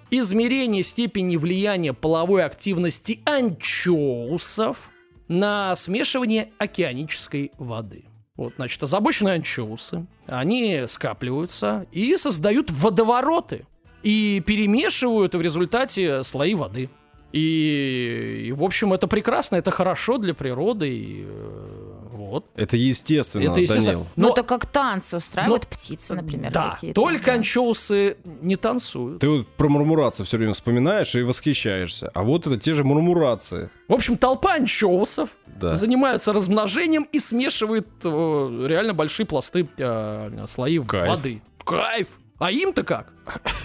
[0.10, 4.90] Измерение степени влияния половой активности анчоусов
[5.30, 8.04] на смешивание океанической воды.
[8.42, 13.68] Вот, значит, озабоченные анчоусы, они скапливаются и создают водовороты.
[14.02, 16.90] И перемешивают в результате слои воды.
[17.32, 20.90] И, и, в общем, это прекрасно, это хорошо для природы.
[20.90, 22.46] И, э, вот.
[22.56, 23.94] Это естественно, Это естественно.
[24.00, 24.08] Данил.
[24.16, 27.00] Ну, Но- это как танцы устраивают птицы, например, да, какие-то.
[27.00, 27.34] только Да.
[27.34, 29.20] анчоусы не танцуют.
[29.22, 32.10] Ты вот про мурмурации все время вспоминаешь и восхищаешься.
[32.14, 33.70] А вот это те же мурмурации.
[33.88, 35.74] В общем, толпа анчоусов Да.
[35.74, 41.08] занимаются размножением и смешивает э, реально большие пласты э, слои Кайф.
[41.08, 41.42] воды.
[41.64, 42.20] Кайф!
[42.40, 43.14] А им-то как?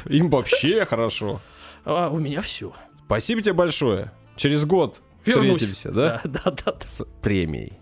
[0.06, 1.40] Им вообще хорошо.
[1.84, 2.72] А, у меня все.
[3.06, 4.12] Спасибо тебе большое.
[4.36, 5.62] Через год Вернусь.
[5.62, 6.20] встретимся, да?
[6.24, 6.72] Да, да, да.
[6.72, 6.86] да.
[6.86, 7.72] С премией.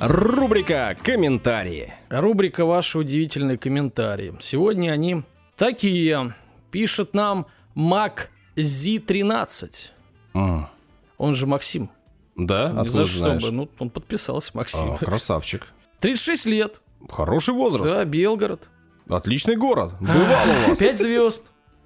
[0.00, 1.92] Рубрика «Комментарии».
[2.08, 4.34] Рубрика «Ваши удивительные комментарии».
[4.40, 5.24] Сегодня они
[5.56, 6.34] такие.
[6.70, 9.88] Пишет нам Мак Z13.
[10.34, 10.68] М,
[11.16, 11.90] Он же Максим.
[12.36, 12.66] Да?
[12.66, 13.42] Откуда за что знаешь?
[13.42, 13.50] бы.
[13.50, 14.92] Ну, он подписался, Максим.
[14.92, 15.66] А, красавчик.
[15.98, 16.80] 36 лет.
[17.08, 17.92] Хороший возраст.
[17.92, 18.68] Да, Белгород.
[19.08, 19.94] Отличный город.
[20.00, 20.78] Бывал у вас.
[20.78, 21.44] 5 звезд.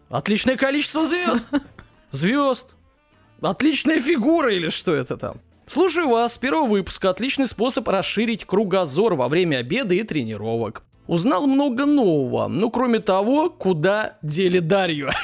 [0.08, 1.48] Отличное количество звезд.
[2.10, 2.76] Звезд.
[3.40, 5.36] Отличная фигура или что это там?
[5.66, 7.10] Слушаю вас с первого выпуска.
[7.10, 10.82] Отличный способ расширить кругозор во время обеда и тренировок.
[11.06, 12.48] Узнал много нового.
[12.48, 15.10] Ну, кроме того, куда дели Дарью.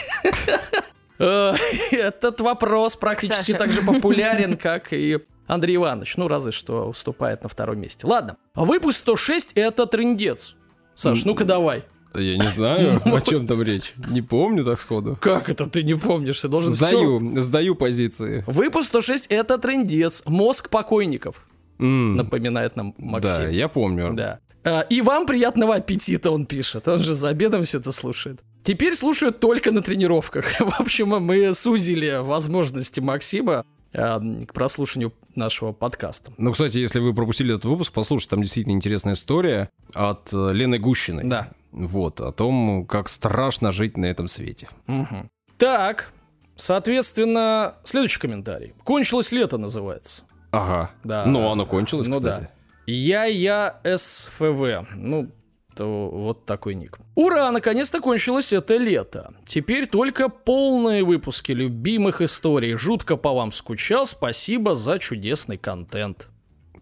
[1.21, 1.53] Э,
[1.91, 5.19] Этот вопрос практически так же популярен, как и
[5.49, 6.17] Андрей Иванович.
[6.17, 8.07] Ну, разве что уступает на втором месте.
[8.07, 8.37] Ладно.
[8.55, 10.55] Выпуск 106— это трендец.
[10.95, 11.85] Саш, ну-ка давай.
[12.15, 13.95] Я не знаю, о чем там речь.
[14.11, 15.17] Не помню так сходу.
[15.21, 16.41] Как это ты не помнишь?
[16.41, 18.45] Ты должен Сдаю, сдаю позиции.
[18.47, 20.23] Выпуск 106— это трендец.
[20.27, 21.47] Мозг покойников,
[21.79, 23.51] М, напоминает нам Да, Максим.
[23.51, 24.13] я помню.
[24.15, 24.41] Да.
[24.65, 26.89] А, И вам приятного аппетита, он пишет.
[26.89, 28.41] Он же за обедом все это слушает.
[28.65, 30.47] Теперь слушают только на тренировках.
[30.61, 36.33] В общем, мы сузили возможности Максима а, к прослушиванию нашего подкаста.
[36.37, 40.79] Ну, кстати, если вы пропустили этот выпуск, послушайте, там действительно интересная история от э, Лены
[40.79, 41.25] Гущиной.
[41.25, 41.49] Да.
[41.73, 44.69] Вот, о том, как страшно жить на этом свете.
[44.87, 45.31] Мгм.
[45.59, 46.13] Так,
[46.57, 48.75] соответственно, следующий комментарий.
[48.85, 50.23] «Кончилось лето» называется.
[50.51, 50.91] Ага.
[51.05, 51.25] Да.
[51.27, 52.41] Ну, оно кончилось, Ну кстати.
[52.41, 52.49] да.
[52.87, 54.87] Я-я СФВ.
[54.95, 55.31] Ну,
[55.79, 56.99] то вот такой ник.
[57.15, 59.33] Ура, наконец-то кончилось это лето.
[59.47, 62.75] Теперь только полные выпуски любимых историй.
[62.75, 64.05] Жутко по вам скучал.
[64.05, 66.29] Спасибо за чудесный контент.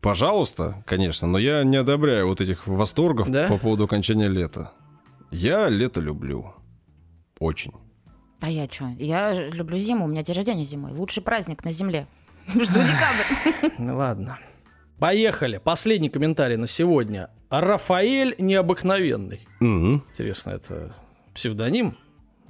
[0.00, 3.46] Пожалуйста, конечно, но я не одобряю вот этих восторгов Да?
[3.48, 4.72] по поводу окончания лета.
[5.30, 6.54] Я лето люблю.
[7.38, 7.72] Очень.
[8.40, 8.86] А я что?
[8.98, 10.92] Я люблю зиму, у меня день рождения зимой.
[10.92, 12.06] Лучший праздник на земле.
[12.48, 13.72] Жду декабрь.
[13.78, 14.38] Ну ладно.
[14.98, 15.58] Поехали.
[15.58, 17.28] Последний комментарий на сегодня.
[17.50, 19.46] Рафаэль необыкновенный.
[19.60, 20.02] Мгм.
[20.10, 20.92] Интересно, это
[21.34, 21.96] псевдоним?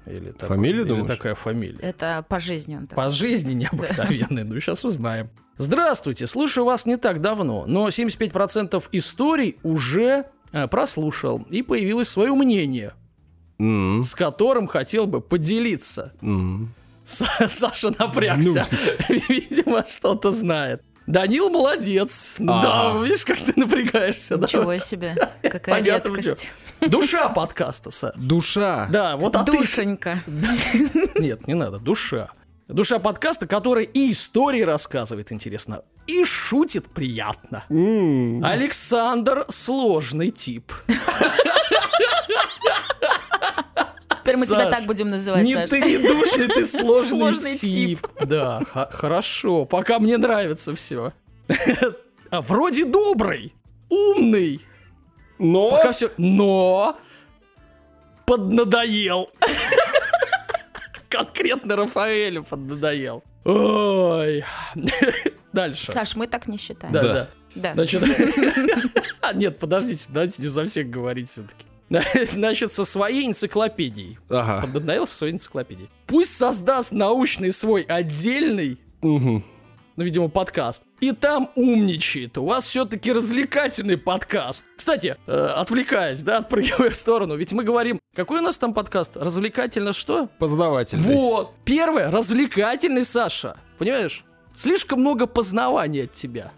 [0.06, 1.06] Или, такой- Фамилия, или думаешь?
[1.08, 1.78] такая фамилия?
[1.80, 3.10] Это по жизни он По такой.
[3.10, 4.44] жизни необыкновенный.
[4.44, 5.30] Ну, сейчас узнаем.
[5.58, 12.32] Здравствуйте, слушаю вас не так давно, но 75% историй уже э, прослушал и появилось свое
[12.34, 12.92] мнение,
[13.58, 16.12] М, с которым хотел бы поделиться.
[17.04, 18.66] Са- Саша напрягся.
[19.08, 19.16] Ну.
[19.28, 20.82] Видимо, что-то знает.
[21.06, 22.36] Данил молодец.
[22.40, 22.62] А.
[22.62, 24.36] Да, видишь, как ты напрягаешься.
[24.36, 24.46] да?
[24.46, 26.50] Ничего себе, какая Понятно, редкость.
[26.80, 28.12] Душа подкаста, Са.
[28.16, 28.88] Душа.
[28.90, 29.52] Да, вот а ты...
[29.52, 30.20] Душенька.
[31.14, 32.30] Нет, не надо, душа.
[32.68, 37.64] Душа подкаста, которая и истории рассказывает интересно, и шутит приятно.
[37.70, 38.44] М.
[38.44, 40.72] Александр сложный тип.
[44.26, 45.70] Теперь мы тебя Саш, так будем называть, Не Саш.
[45.70, 48.06] ты не душный, ты сложный, Сложный тип.
[48.24, 51.12] Да, х- хорошо, пока мне нравится все.
[52.30, 53.54] А вроде добрый,
[53.88, 54.60] умный,
[55.38, 55.70] Но...
[55.70, 56.98] пока все, но
[58.26, 59.30] поднадоел.
[61.08, 63.22] Конкретно Рафаэлю поднадоел.
[63.44, 64.44] Ой.
[65.52, 65.92] Дальше.
[65.92, 66.92] Саш, мы так не считаем.
[66.92, 67.12] Да, Да.
[67.12, 67.30] да.
[67.54, 67.72] Да.
[67.74, 68.02] Значит,
[69.22, 71.64] а, нет, подождите, давайте не за всех говорить все-таки.
[72.32, 74.18] Значит, со своей энциклопедией.
[74.28, 74.66] Ага.
[74.72, 75.88] Поднадоел со своей энциклопедией.
[76.06, 79.44] Пусть создаст научный свой отдельный, Мгм.
[79.96, 80.82] ну, видимо, подкаст.
[81.00, 82.38] И там умничает.
[82.38, 84.66] У вас все-таки развлекательный подкаст.
[84.76, 89.16] Кстати, э, отвлекаясь, да, отпрыгивая в сторону, ведь мы говорим, какой у нас там подкаст?
[89.16, 90.28] Развлекательно что?
[90.38, 91.02] Познавательный.
[91.04, 91.52] Вот.
[91.64, 93.58] Первое, развлекательный, Саша.
[93.78, 94.24] Понимаешь?
[94.54, 96.50] Слишком много познавания от тебя.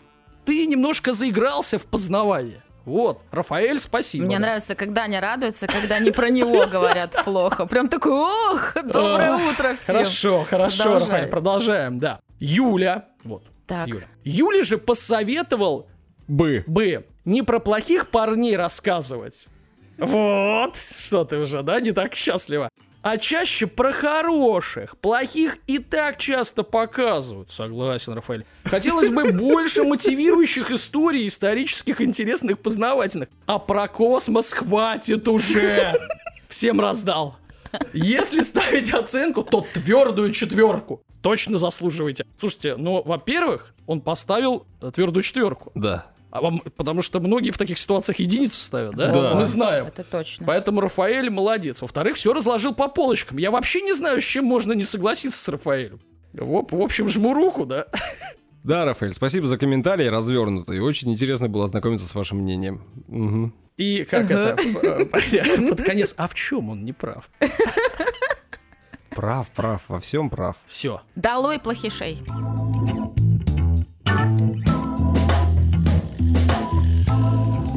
[0.45, 2.63] Ты немножко заигрался в познавание.
[2.89, 4.25] Вот, Рафаэль, спасибо.
[4.25, 4.47] Мне да.
[4.47, 7.67] нравится, когда они радуются, когда они про него говорят плохо.
[7.67, 9.97] Прям такой, ох, доброе утро всем.
[9.97, 10.95] Хорошо, хорошо.
[10.95, 12.21] Рафаэль, продолжаем, да.
[12.41, 13.89] Юля, вот, Так.
[13.89, 14.07] Юля.
[14.25, 15.87] Юля же посоветовал
[16.29, 16.65] Бы.
[16.67, 19.49] бы не про плохих парней рассказывать.
[19.99, 22.71] Вот, что ты уже, да, не так счастлива.
[23.03, 24.99] А чаще про хороших.
[24.99, 27.51] Плохих и так часто показывают.
[27.51, 28.45] Согласен, Рафаэль.
[28.65, 33.29] Хотелось бы больше мотивирующих историй, исторических, интересных, познавательных.
[33.47, 35.95] А про космос хватит уже.
[36.49, 37.37] Всем раздал.
[37.93, 41.03] Если ставить оценку, то твердую четверку.
[41.23, 42.25] Точно заслуживаете.
[42.39, 45.73] Слушайте, ну, во-первых, он поставил э, твердую четверку.
[45.75, 46.07] Да.
[46.31, 49.13] А вам, потому что многие в таких ситуациях единицу ставят, да?
[49.13, 49.35] Да.
[49.35, 49.87] Мы знаем.
[49.87, 50.45] Это точно.
[50.47, 51.81] Поэтому Рафаэль молодец.
[51.81, 53.39] Во-вторых, все разложил по полочкам.
[53.39, 56.01] Я вообще не знаю, с чем можно не согласиться с Рафаэлем.
[56.35, 57.87] В, в общем, жму руку, да?
[58.63, 60.81] Да, Рафаэль, спасибо за комментарий развернутый.
[60.81, 62.83] Очень интересно было ознакомиться с вашим мнением.
[63.07, 63.55] Мгм.
[63.79, 64.57] И как это?
[65.71, 67.31] Под конец, а в чем он не прав?
[69.11, 70.57] Прав, прав, во всем прав.
[70.67, 71.01] Все.
[71.17, 72.19] Долой плохишей.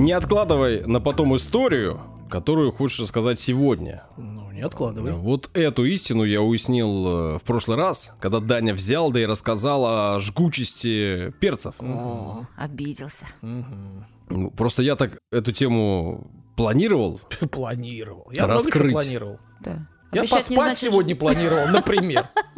[0.01, 4.01] Не откладывай на потом историю, которую хочешь рассказать сегодня.
[4.17, 5.11] Ну, не откладывай.
[5.11, 9.85] Вот эту истину я уяснил э, в прошлый раз, когда Даня взял да и рассказал
[9.85, 11.75] о жгучести перцев.
[11.77, 13.27] О, обиделся.
[13.41, 17.21] Ну, Просто я так эту тему планировал.
[17.51, 18.27] Планировал.
[18.31, 18.93] Я много чего Раскрыть.
[18.93, 19.39] планировал.
[19.59, 19.87] Да.
[20.13, 22.27] Я Обещать поспать значит, сегодня планировал, например.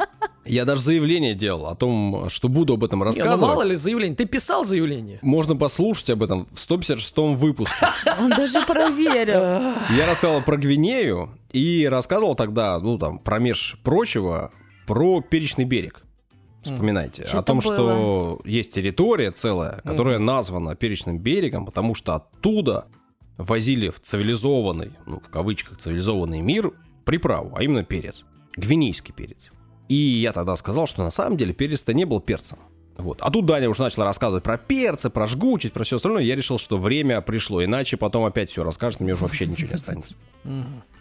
[0.46, 3.40] Я даже заявление делал о том, что буду об этом Не, ну рассказывать.
[3.40, 4.16] мало ли заявление.
[4.16, 5.18] Ты писал заявление?
[5.22, 7.86] Можно послушать об этом в 156 выпуске.
[8.20, 9.74] Он даже проверил.
[9.96, 14.52] Я рассказывал про Гвинею и рассказывал тогда, ну там, промеж прочего,
[14.86, 16.02] про Перечный берег.
[16.62, 17.24] Вспоминайте.
[17.26, 17.74] Что-то о том, было.
[17.74, 22.86] что есть территория целая, которая названа Перечным берегом, потому что оттуда
[23.36, 26.72] возили в цивилизованный, ну, в кавычках, цивилизованный мир
[27.04, 28.24] приправу, а именно перец.
[28.56, 29.52] Гвинейский перец.
[29.88, 32.58] И я тогда сказал, что на самом деле перец-то не был перцем.
[32.96, 33.18] Вот.
[33.20, 36.22] А тут Даня уже начал рассказывать про перцы, про жгучесть, про все остальное.
[36.22, 39.74] Я решил, что время пришло, иначе потом опять все расскажет, мне уже вообще ничего не
[39.74, 40.14] останется.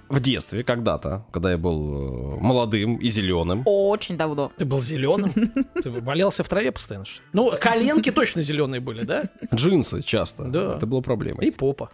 [0.09, 4.51] В детстве, когда-то, когда я был э, молодым и зеленым, Очень давно.
[4.57, 5.31] Ты был зеленым?
[5.81, 7.05] Ты валялся в траве постоянно?
[7.31, 9.23] Ну, коленки точно зеленые были, да?
[9.53, 10.43] джинсы часто.
[10.43, 10.75] Да.
[10.75, 11.47] Это было проблемой.
[11.47, 11.89] И попа.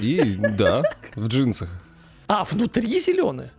[0.00, 0.82] И да,
[1.16, 1.68] в джинсах.
[2.28, 3.50] А, внутри зеленые?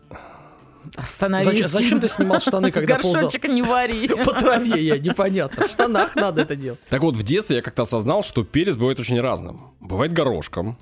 [0.96, 1.46] Остановись.
[1.46, 3.24] Зачем, зачем ты снимал штаны, когда ползал?
[3.24, 4.08] Горшочек не вари.
[4.26, 5.68] По траве я, непонятно.
[5.68, 6.80] В штанах надо это делать.
[6.90, 9.74] Так вот, в детстве я как-то осознал, что перец бывает очень разным.
[9.80, 10.78] Бывает горошком,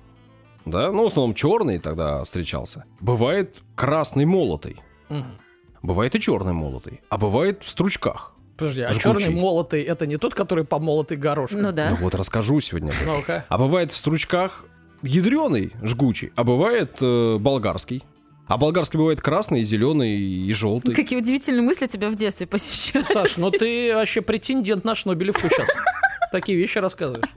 [0.65, 2.85] да, ну, в основном черный тогда встречался.
[2.99, 4.77] Бывает красный молотый.
[5.09, 5.39] Мгм.
[5.81, 7.01] Бывает и черный молотый.
[7.09, 8.35] А бывает в стручках.
[8.57, 9.01] Подожди, а Жгучий.
[9.01, 11.61] черный молотый это не тот, который помолотый горошком?
[11.61, 11.91] Ну да.
[11.91, 12.91] Ну вот расскажу сегодня.
[13.05, 13.45] Ну-ка.
[13.47, 14.65] А бывает в стручках
[15.01, 18.03] ядреный, жгучий, а бывает э, болгарский.
[18.49, 20.95] А болгарский бывает красный, зеленый и желтый.
[20.95, 23.07] Какие удивительные мысли тебя в детстве посещают.
[23.07, 25.69] Саш, ну ты вообще претендент на Шнобелевку сейчас.
[26.31, 27.29] Такие вещи рассказываешь.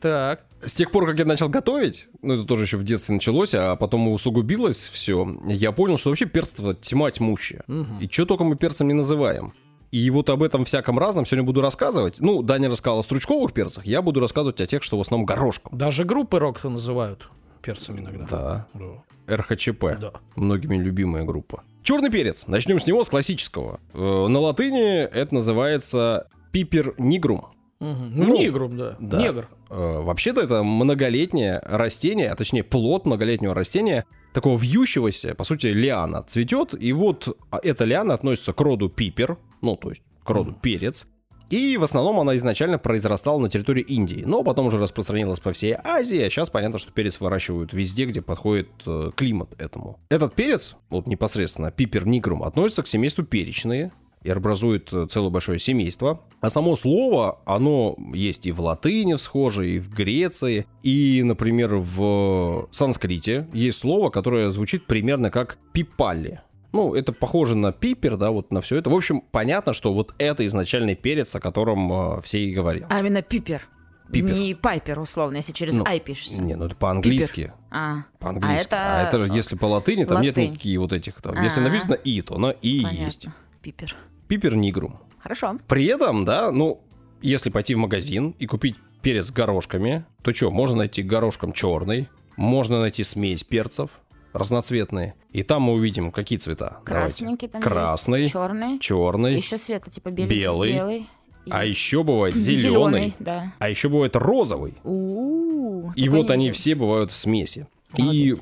[0.00, 0.44] Так.
[0.64, 3.74] С тех пор, как я начал готовить, ну это тоже еще в детстве началось, а
[3.74, 7.64] потом усугубилось все, я понял, что вообще перство тьма тьмущая.
[7.66, 7.98] Мгм.
[7.98, 9.54] И что только мы перцем не называем.
[9.90, 12.20] И вот об этом всяком разном сегодня буду рассказывать.
[12.20, 15.76] Ну, Даня рассказал о стручковых перцах, я буду рассказывать о тех, что в основном горошком.
[15.76, 17.28] Даже группы рок называют
[17.62, 18.26] перцем иногда.
[18.30, 19.36] Да, Да.
[19.36, 19.84] РХЧП.
[20.00, 20.12] Да.
[20.36, 21.62] многими любимая группа.
[21.82, 22.46] Черный перец.
[22.48, 23.80] Начнем с него, с классического.
[23.94, 27.46] Э, На латыни это называется пипер нигрум.
[27.80, 28.96] Ну, Ну, негрум, да.
[29.00, 29.20] да.
[29.20, 29.48] Негр.
[29.70, 36.22] Э, Вообще-то это многолетнее растение, а точнее плод многолетнего растения, такого вьющегося, по сути, лиана
[36.22, 40.52] цветет, и вот а, эта лиана относится к роду пипер, ну, то есть к роду
[40.52, 40.60] Мгм.
[40.60, 41.06] перец,
[41.52, 45.76] и в основном она изначально произрастала на территории Индии, но потом уже распространилась по всей
[45.84, 49.98] Азии, а сейчас понятно, что перец выращивают везде, где подходит э, климат этому.
[50.08, 55.58] Этот перец, вот непосредственно пипер нигрум, относится к семейству перечные, и образует э, целое большое
[55.58, 56.22] семейство.
[56.40, 62.68] А само слово, оно есть и в латыни схоже, и в Греции, и, например, в
[62.70, 66.40] санскрите есть слово, которое звучит примерно как пипалли.
[66.72, 68.88] Ну, это похоже на пипер, да, вот на все это.
[68.90, 72.86] В общем, понятно, что вот это изначальный перец, о котором э, все и говорят.
[72.90, 73.62] А именно пипер.
[74.10, 74.34] Пипер.
[74.34, 76.42] Не пайпер, условно, если через Ну, ай пишется.
[76.42, 77.52] Не, ну это по-английски.
[77.70, 78.68] А, По-английски.
[78.72, 80.52] А это- если по латыни, там нет латынь.
[80.52, 81.42] никаких вот этих там.
[81.42, 81.64] Если А.
[81.64, 83.04] написано и, то оно и понятно.
[83.04, 83.26] есть.
[83.62, 83.94] Пипер.
[84.28, 84.98] Пипер нигрум.
[85.18, 85.58] Хорошо.
[85.68, 86.82] При этом, да, ну,
[87.22, 92.80] если пойти в магазин и купить перец горошками, то что, можно найти горошком черный, можно
[92.80, 93.90] найти смесь перцев
[94.32, 96.78] разноцветные, и там мы увидим какие цвета.
[96.84, 97.16] Давайте.
[97.16, 98.78] Красненький там Красный, черный.
[98.78, 100.28] черный, Еще светлый, типа белый.
[100.38, 100.72] Белый.
[100.72, 101.06] белый
[101.44, 103.52] и а еще бывает зеленый, зеленый, да.
[103.58, 104.74] а еще бывает розовый.
[104.84, 106.54] У-у-у, И вот они видела.
[106.54, 107.66] все бывают в смеси.
[107.96, 108.38] И Молодец.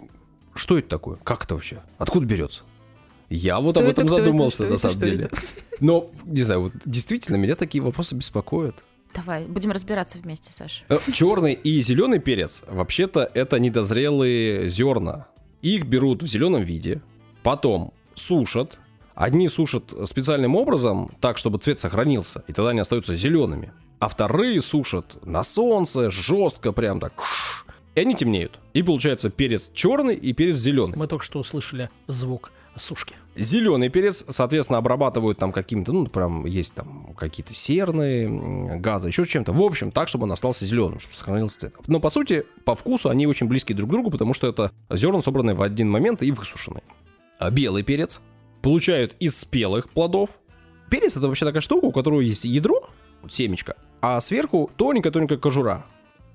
[0.55, 1.17] что это такое?
[1.25, 1.83] Как это вообще?
[1.99, 2.63] Откуда берется?
[3.31, 5.25] Я вот Кто об это, этом кто это, задумался, что на это, самом что деле.
[5.25, 5.37] это?
[5.81, 8.85] Но, не знаю, вот действительно, меня такие вопросы беспокоят.
[9.15, 10.85] Давай, будем разбираться вместе, Саша.
[11.13, 15.27] Черный и зеленый перец, вообще-то, это недозрелые зерна.
[15.63, 17.03] Их берут в зеленом виде,
[17.43, 18.79] потом сушат.
[19.15, 23.73] Одни сушат специальным образом, так, чтобы цвет сохранился, и тогда они остаются зелеными.
[23.99, 27.13] А вторые сушат на солнце, жестко, прям так.
[27.95, 28.59] И они темнеют.
[28.73, 30.97] И получается перец черный и перец зеленый.
[30.97, 33.15] Мы только что услышали звук сушки.
[33.37, 39.53] Зеленый перец, соответственно, обрабатывают там каким-то, ну, прям есть там какие-то серные газы, еще чем-то.
[39.53, 41.75] В общем, так, чтобы он остался зеленым, чтобы сохранился цвет.
[41.87, 45.23] Но, по сути, по вкусу они очень близки друг к другу, потому что это зерна,
[45.23, 46.83] собранные в один момент и высушенные.
[47.39, 48.21] А белый перец
[48.63, 50.31] получают из спелых плодов.
[50.91, 52.89] Перец это вообще такая штука, у которого есть ядро,
[53.23, 55.87] вот семечко, а сверху тоненькая-тоненькая кожура.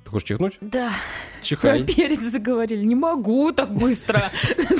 [0.06, 0.58] Ты хочешь чихнуть?
[0.62, 1.84] Да, про Чихай.
[1.84, 2.86] перец заговорили.
[2.86, 4.32] Не могу так быстро.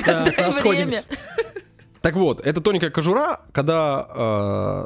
[0.36, 1.04] Расходимся.
[2.06, 4.06] Так вот, эта тоненькая кожура, когда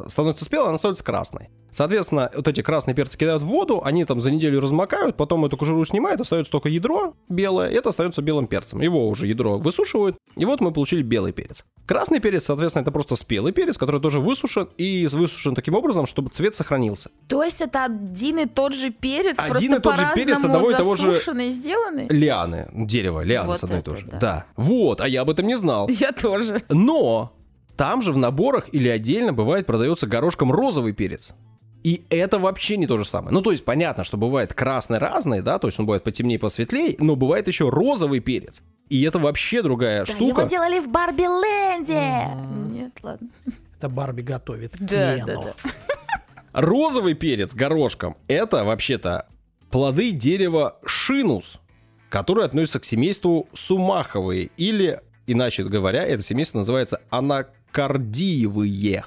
[0.07, 1.51] э, становится спелой, она становится красной.
[1.71, 5.57] Соответственно, вот эти красные перцы кидают в воду, они там за неделю размокают, потом эту
[5.57, 8.81] кожуру снимают, остается только ядро белое, и это остается белым перцем.
[8.81, 11.65] Его уже ядро высушивают, и вот мы получили белый перец.
[11.87, 16.31] Красный перец, соответственно, это просто спелый перец, который тоже высушен, и высушен таким образом, чтобы
[16.31, 17.11] цвет сохранился.
[17.29, 20.71] То есть это один и тот же перец, Один просто и тот же перец одного
[20.71, 21.13] и того же-
[21.51, 22.09] сделанный?
[22.09, 24.07] Лианы, дерево, лианы Вот с одной и это то же.
[24.07, 24.19] да.
[24.19, 24.47] Да.
[24.57, 25.89] Вот, а я об этом не знал.
[25.89, 26.61] Я тоже.
[26.69, 27.10] Но
[27.77, 31.33] там же в наборах или отдельно бывает продается горошком розовый перец.
[31.83, 33.33] И это вообще не то же самое.
[33.33, 36.95] Ну, то есть, понятно, что бывает красный разный, да, то есть он бывает потемнее, посветлее,
[36.99, 38.63] но бывает еще розовый перец.
[38.91, 40.25] И это вообще другая Да, штука.
[40.25, 42.79] его делали в Барби Ленде.
[42.79, 43.29] Нет, ладно.
[43.79, 45.27] Это Барби готовит Да, Кену.
[45.27, 45.71] да, да.
[46.53, 49.27] Розовый перец горошком– это вообще-то
[49.71, 51.61] плоды дерева шинус,
[52.11, 59.05] которые относятся к семейству сумаховые, или, иначе говоря, это семейство называется анакардиевые.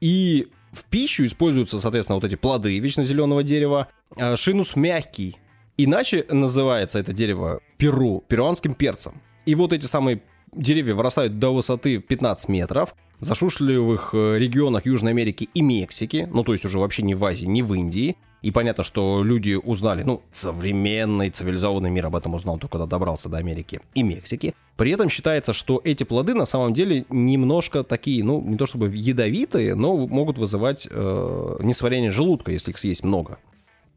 [0.00, 3.88] И в пищу используются, соответственно, вот эти плоды вечно зеленого дерева.
[4.16, 5.36] А, Шинус мягкий.
[5.76, 9.20] Иначе называется это дерево перу, перуанским перцем.
[9.46, 10.22] И вот эти самые
[10.54, 16.44] деревья вырастают до высоты 15 метров в засушливых э, регионах Южной Америки и Мексики, ну
[16.44, 18.16] то есть уже вообще не в Азии, не в Индии.
[18.44, 23.30] И понятно, что люди узнали, ну, современный цивилизованный мир об этом узнал только когда добрался
[23.30, 24.54] до Америки и Мексики.
[24.76, 28.90] При этом считается, что эти плоды на самом деле немножко такие, ну, не то чтобы
[28.94, 33.38] ядовитые, но могут вызывать э, несварение желудка, если их съесть много.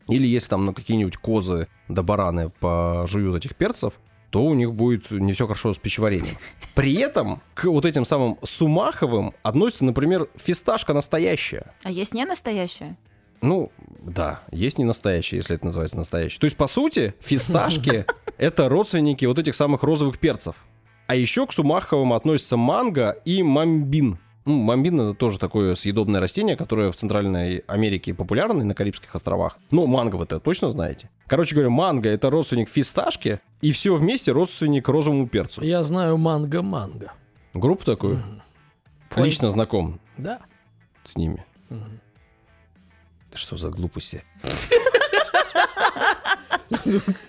[0.07, 3.95] Или если там ну, какие-нибудь козы да бараны пожуют этих перцев,
[4.29, 6.37] то у них будет не все хорошо с пищеварением.
[6.73, 11.73] При этом к вот этим самым сумаховым относится, например, фисташка настоящая.
[11.83, 12.95] А есть не настоящая?
[13.41, 13.71] Ну,
[14.01, 16.39] да, есть не настоящие, если это называется настоящий.
[16.39, 18.05] То есть, по сути, фисташки—
[18.37, 20.65] это родственники вот этих самых розовых перцев.
[21.07, 24.17] А еще к сумаховым относятся манго и мамбин.
[24.45, 29.13] Ну, мамбин это тоже такое съедобное растение, которое в Центральной Америке популярно и на Карибских
[29.13, 29.57] островах.
[29.71, 31.09] Ну, манго вы это точно знаете.
[31.27, 35.61] Короче говоря, манго это родственник фисташки, и все вместе родственник розовому перцу.
[35.61, 37.11] Я знаю манго-манго.
[37.53, 38.17] Группу такую?
[38.17, 39.23] Мгм.
[39.23, 40.39] Лично знаком Да.
[41.03, 41.45] с ними.
[41.69, 41.99] Мгм.
[43.31, 44.23] Да Что за глупости?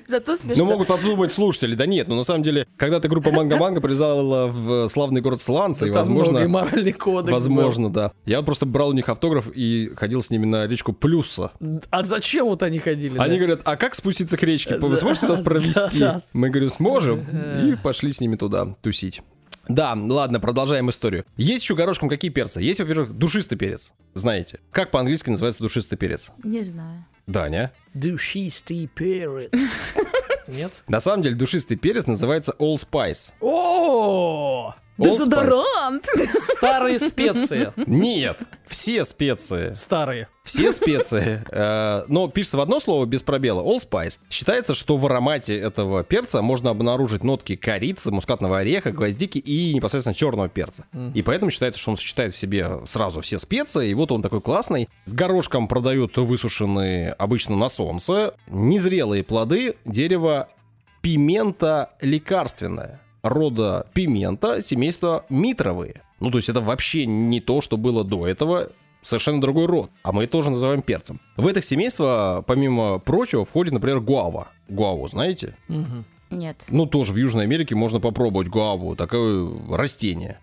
[0.06, 0.64] Зато смешно.
[0.64, 1.74] Ну, могут подумать слушатели.
[1.74, 5.90] Да нет, ну на самом деле, когда-то группа Манго-Манго прилетала в славный город Сланца, и,
[5.90, 8.12] возможно, моральный кодекс возможно, да.
[8.24, 11.52] Я просто брал у них автограф и ходил с ними на речку Плюса.
[11.90, 13.18] А зачем вот они ходили?
[13.18, 13.38] Они да?
[13.38, 14.78] говорят, а как спуститься к речке?
[14.78, 16.04] Вы сможете нас провести?
[16.32, 17.24] Мы говорим, сможем.
[17.64, 19.22] И пошли с ними туда тусить.
[19.68, 21.26] Да, ладно, продолжаем историю.
[21.36, 22.60] Есть еще горошком какие перцы?
[22.60, 23.92] Есть, во-первых, душистый перец.
[24.14, 24.60] Знаете.
[24.72, 26.30] Как по-английски называется душистый перец?
[26.42, 27.04] Не знаю.
[27.26, 27.72] Даня.
[27.92, 29.52] Душистый перец.
[30.48, 30.72] Нет?
[30.88, 33.32] На самом деле, душистый перец называется Allspice.
[33.40, 34.74] О!
[34.98, 36.06] Дезодорант!
[36.30, 37.72] Старые специи.
[37.86, 39.72] Нет, все специи.
[39.72, 40.28] Старые.
[40.42, 41.44] Все специи.
[41.50, 43.62] Э, Но пишется в одно слово без пробела.
[43.62, 44.18] Allspice.
[44.30, 50.14] Считается, что в аромате этого перца можно обнаружить нотки корицы, мускатного ореха, гвоздики и непосредственно
[50.14, 50.86] черного перца.
[51.14, 53.90] И поэтому считается, что он сочетает в себе сразу все специи.
[53.90, 54.88] И вот он такой классный.
[55.06, 58.34] Горошком продают высушенные обычно на солнце.
[58.48, 60.48] Незрелые плоды дерева
[61.02, 63.00] пимента лекарственная.
[63.22, 66.02] Рода пимента, семейства митровые.
[66.20, 68.70] Ну, то есть это вообще не то, что было до этого
[69.02, 71.20] совершенно другой род, а мы тоже называем перцем.
[71.36, 74.48] В это семейство, помимо прочего, входит, например, гуава.
[74.68, 75.56] Гуаву знаете?
[75.68, 76.04] Мгм.
[76.30, 76.66] Нет.
[76.68, 80.38] Ну, тоже в Южной Америке можно попробовать гуаву, такое растение.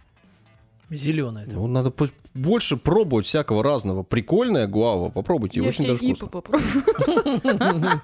[0.89, 1.47] Зеленое.
[1.51, 1.91] Ну, надо
[2.33, 4.03] больше пробовать всякого разного.
[4.03, 8.01] Прикольная гуава, попробуйте, Я очень все даже ипы вкусно.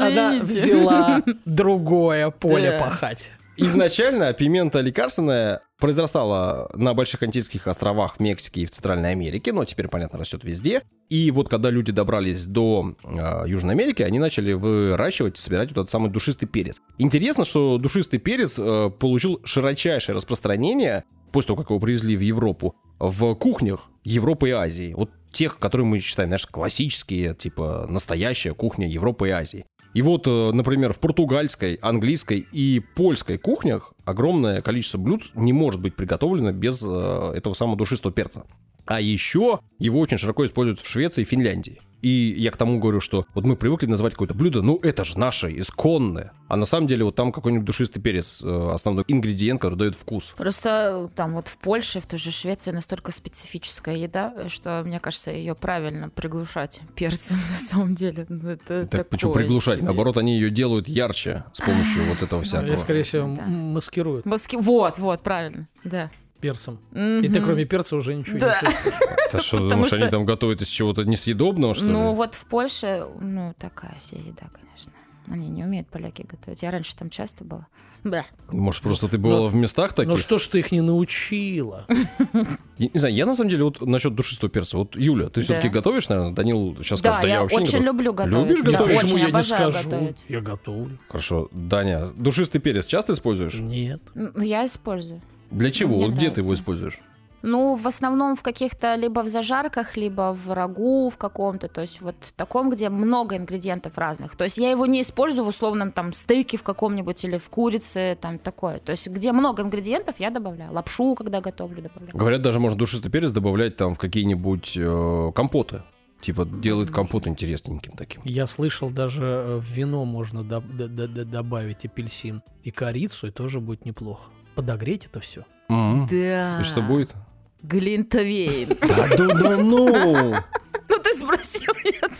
[0.00, 3.32] Она взяла другое поле пахать.
[3.62, 9.66] Изначально пимента лекарственная произрастала на Больших Антильских островах в Мексике и в Центральной Америке, но
[9.66, 10.82] теперь, понятно, растет везде.
[11.10, 15.90] И вот когда люди добрались до э, Южной Америки, они начали выращивать собирать вот этот
[15.90, 16.80] самый душистый перец.
[16.96, 22.76] Интересно, что душистый перец э, получил широчайшее распространение после того, как его привезли в Европу,
[22.98, 24.94] в кухнях Европы и Азии.
[24.96, 29.66] Вот тех, которые мы считаем, знаешь, классические, типа настоящая кухня Европы и Азии.
[29.92, 35.80] И вот, э, например, в португальской, английской и польской кухнях огромное количество блюд не может
[35.80, 38.44] быть приготовлено без э, этого самого душистого перца.
[38.86, 41.80] А еще его очень широко используют в Швеции и Финляндии.
[42.02, 45.18] И я к тому говорю, что вот мы привыкли называть какое-то блюдо, ну это же
[45.18, 46.32] наше, исконное.
[46.48, 50.34] А на самом деле вот там какой-нибудь душистый перец, э, основной ингредиент, который дает вкус.
[50.36, 54.98] Просто э, там вот в Польше, в той же Швеции настолько специфическая еда, что, мне
[55.00, 58.26] кажется, ее правильно приглушать перцем на самом деле.
[58.28, 59.74] Ну, это Так почему приглушать?
[59.76, 59.84] себе.
[59.84, 62.76] Наоборот, они ее делают ярче с помощью вот этого И, всякого.
[62.76, 63.42] скорее всего, Да.
[63.46, 66.10] маскируют Маски- Вот, вот, правильно, да.
[66.40, 66.78] Перцем.
[66.94, 68.58] И ты кроме перца уже ничего Да.
[68.62, 68.94] не чувствуешь.
[69.32, 72.16] Да что, Потому что- они там готовят из чего-то несъедобного, что Ну ли?
[72.16, 74.92] вот в Польше, ну такая себе еда, конечно.
[75.28, 76.62] Они не умеют поляки готовить.
[76.64, 77.68] Я раньше там часто была.
[78.02, 78.24] Бля.
[78.50, 80.10] Может, просто ты была Ну, в местах таких?
[80.12, 81.86] Ну что ж ты их не научила?
[82.78, 84.78] Я не знаю, я на самом деле вот насчет душистого перца.
[84.78, 85.44] Вот, Юля, ты Да.
[85.44, 86.32] все-таки готовишь, наверное?
[86.32, 87.86] Данил сейчас Да, скажет, да я я вообще не очень готов.
[87.86, 88.48] люблю готовить.
[88.48, 89.00] Любишь да, готовить?
[89.02, 89.78] Почему я не скажу?
[89.90, 90.24] готовить.
[90.28, 90.98] Я готовлю.
[91.08, 93.54] Хорошо, Даня, душистый перец часто используешь?
[93.54, 94.00] Нет.
[94.14, 95.20] Ну, я использую.
[95.50, 95.96] Для чего?
[95.96, 97.00] Мне Вот где ты его используешь?
[97.42, 102.02] Ну, в основном в каких-то либо в зажарках, либо в рагу в каком-то, то есть
[102.02, 104.36] вот таком, где много ингредиентов разных.
[104.36, 108.18] То есть я его не использую в условном там стейке в каком-нибудь или в курице,
[108.20, 108.78] там такое.
[108.78, 110.70] То есть где много ингредиентов, я добавляю.
[110.72, 112.10] Лапшу, когда готовлю, добавляю.
[112.14, 115.82] Говорят, даже можно душистый перец добавлять там в какие-нибудь э, компоты.
[116.20, 118.20] Типа делает компот интересненьким таким.
[118.26, 123.28] Я слышал, даже э, в вино можно доб- д- д- д- добавить апельсин и корицу,
[123.28, 124.30] и тоже будет неплохо.
[124.60, 125.46] Подогреть это все.
[125.70, 126.06] М.
[126.10, 126.60] Да.
[126.60, 127.14] И что будет?
[127.62, 128.68] Глинтовейн.
[128.78, 130.34] Да да ну!
[130.90, 131.69] Ну ты спросил,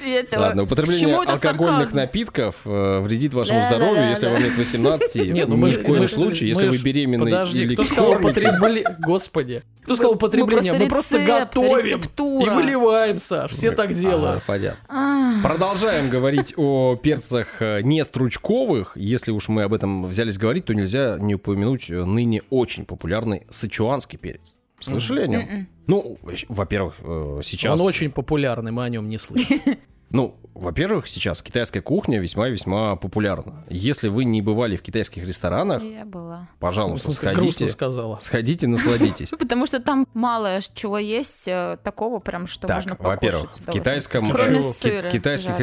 [0.01, 0.41] ответила.
[0.41, 4.33] Ладно, употребление алкогольных напитков э, вредит вашему здоровью, да, если да.
[4.33, 7.75] вам нет 18, Не, ну ни мы в коем случае, если вы беременны Подожди, или
[7.75, 8.31] кто сказал кормите.
[8.49, 8.97] употребление?
[9.01, 9.63] Господи.
[9.85, 10.73] Кто сказал употребление?
[10.75, 12.53] Мы просто готовим рецептура.
[12.53, 13.53] и выливаем, Саш.
[13.53, 14.43] Все так Ага, делают.
[14.45, 14.79] понятно.
[14.89, 15.43] Ах.
[15.43, 18.93] Продолжаем говорить о перцах э, не стручковых.
[18.97, 23.47] Если уж мы об этом взялись говорить, то нельзя не упомянуть э, ныне очень популярный
[23.51, 24.55] сычуанский перец.
[24.81, 25.41] Слышали о нем?
[25.43, 25.69] Мгм.
[25.87, 26.19] Ну,
[26.49, 27.81] во-первых, э, сейчас...
[27.81, 29.61] Он очень популярный, мы о нем не слышим.
[30.11, 33.65] Ну, во-первых, сейчас китайская кухня весьма-весьма популярна.
[33.71, 36.49] Если вы не бывали в китайских ресторанах, Я была.
[36.59, 38.19] пожалуйста, грустно сходите, сказала.
[38.21, 39.31] сходите, насладитесь.
[39.39, 43.23] Потому что там мало чего есть э, такого прям, что можно Так, покушать.
[43.23, 44.31] во-первых, в китайском...
[44.31, 45.55] Кроме сыра ки- китайских.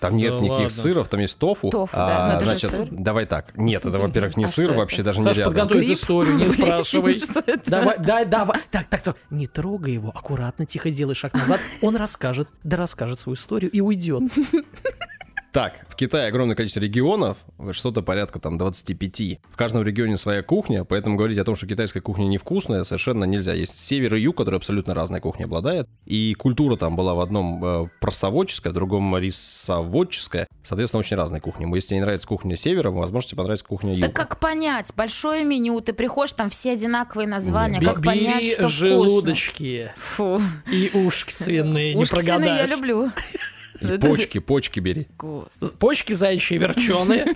[0.00, 1.70] Там нет никаких сыров, там есть тофу.
[1.70, 2.88] Тофу, да, А, же значит, сыр.
[2.90, 3.56] давай так.
[3.56, 5.44] Нет, это, во-первых, не А сыр, вообще даже не рядом.
[5.54, 5.96] подготовит Гриб?
[5.96, 7.22] историю, не спрашивай.
[7.66, 8.60] Давай, дай, давай.
[8.72, 9.16] Так, так.
[9.30, 11.60] Не трогай его, аккуратно, тихо сделай шаг назад.
[11.82, 14.22] Он расскажет, да расскажет свою историю и уйдет.
[15.52, 17.36] Так, в Китае огромное количество регионов,
[17.70, 19.38] что-то порядка там 25.
[19.52, 23.54] В каждом регионе своя кухня, поэтому говорить о том, что китайская кухня невкусная, совершенно нельзя.
[23.54, 27.64] Есть север и юг, который абсолютно разная кухня обладает, и культура там была в одном
[27.64, 30.48] э, просоводческая, в другом рисоводческая.
[30.64, 31.72] Соответственно, очень разная кухня.
[31.72, 34.08] Если тебе не нравится кухня севера, возможно, тебе понравится кухня юга.
[34.08, 34.92] Да как понять?
[34.96, 37.78] Большое меню, ты приходишь, там все одинаковые названия.
[37.78, 40.40] Нет, Как понять, Бери что желудочки вкусно?
[40.40, 40.72] Фу.
[40.72, 42.70] и ушки свиные, не Ушки свиные я прогадаешь.
[42.72, 43.10] люблю.
[43.84, 45.08] И почки, почки бери.
[45.78, 47.34] Почки заячьи верченые.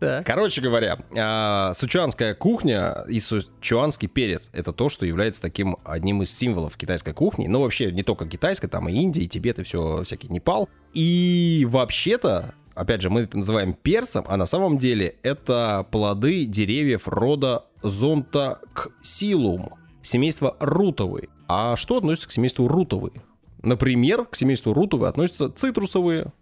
[0.24, 6.36] Короче говоря, а, сычуанская кухня и сычуанский перец— это то, что является таким одним из
[6.36, 7.46] символов китайской кухни.
[7.46, 10.68] Ну, вообще, не только китайской, там и Индия, и Тибет, и все, всякий Непал.
[10.92, 17.08] И вообще-то, опять же, мы это называем перцем, а на самом деле это плоды деревьев
[17.08, 21.28] рода зонтоксилум, семейства рутовые.
[21.48, 23.22] А что относится к семейству рутовые?
[23.62, 26.32] Например, к семейству рутовые относятся цитрусовые.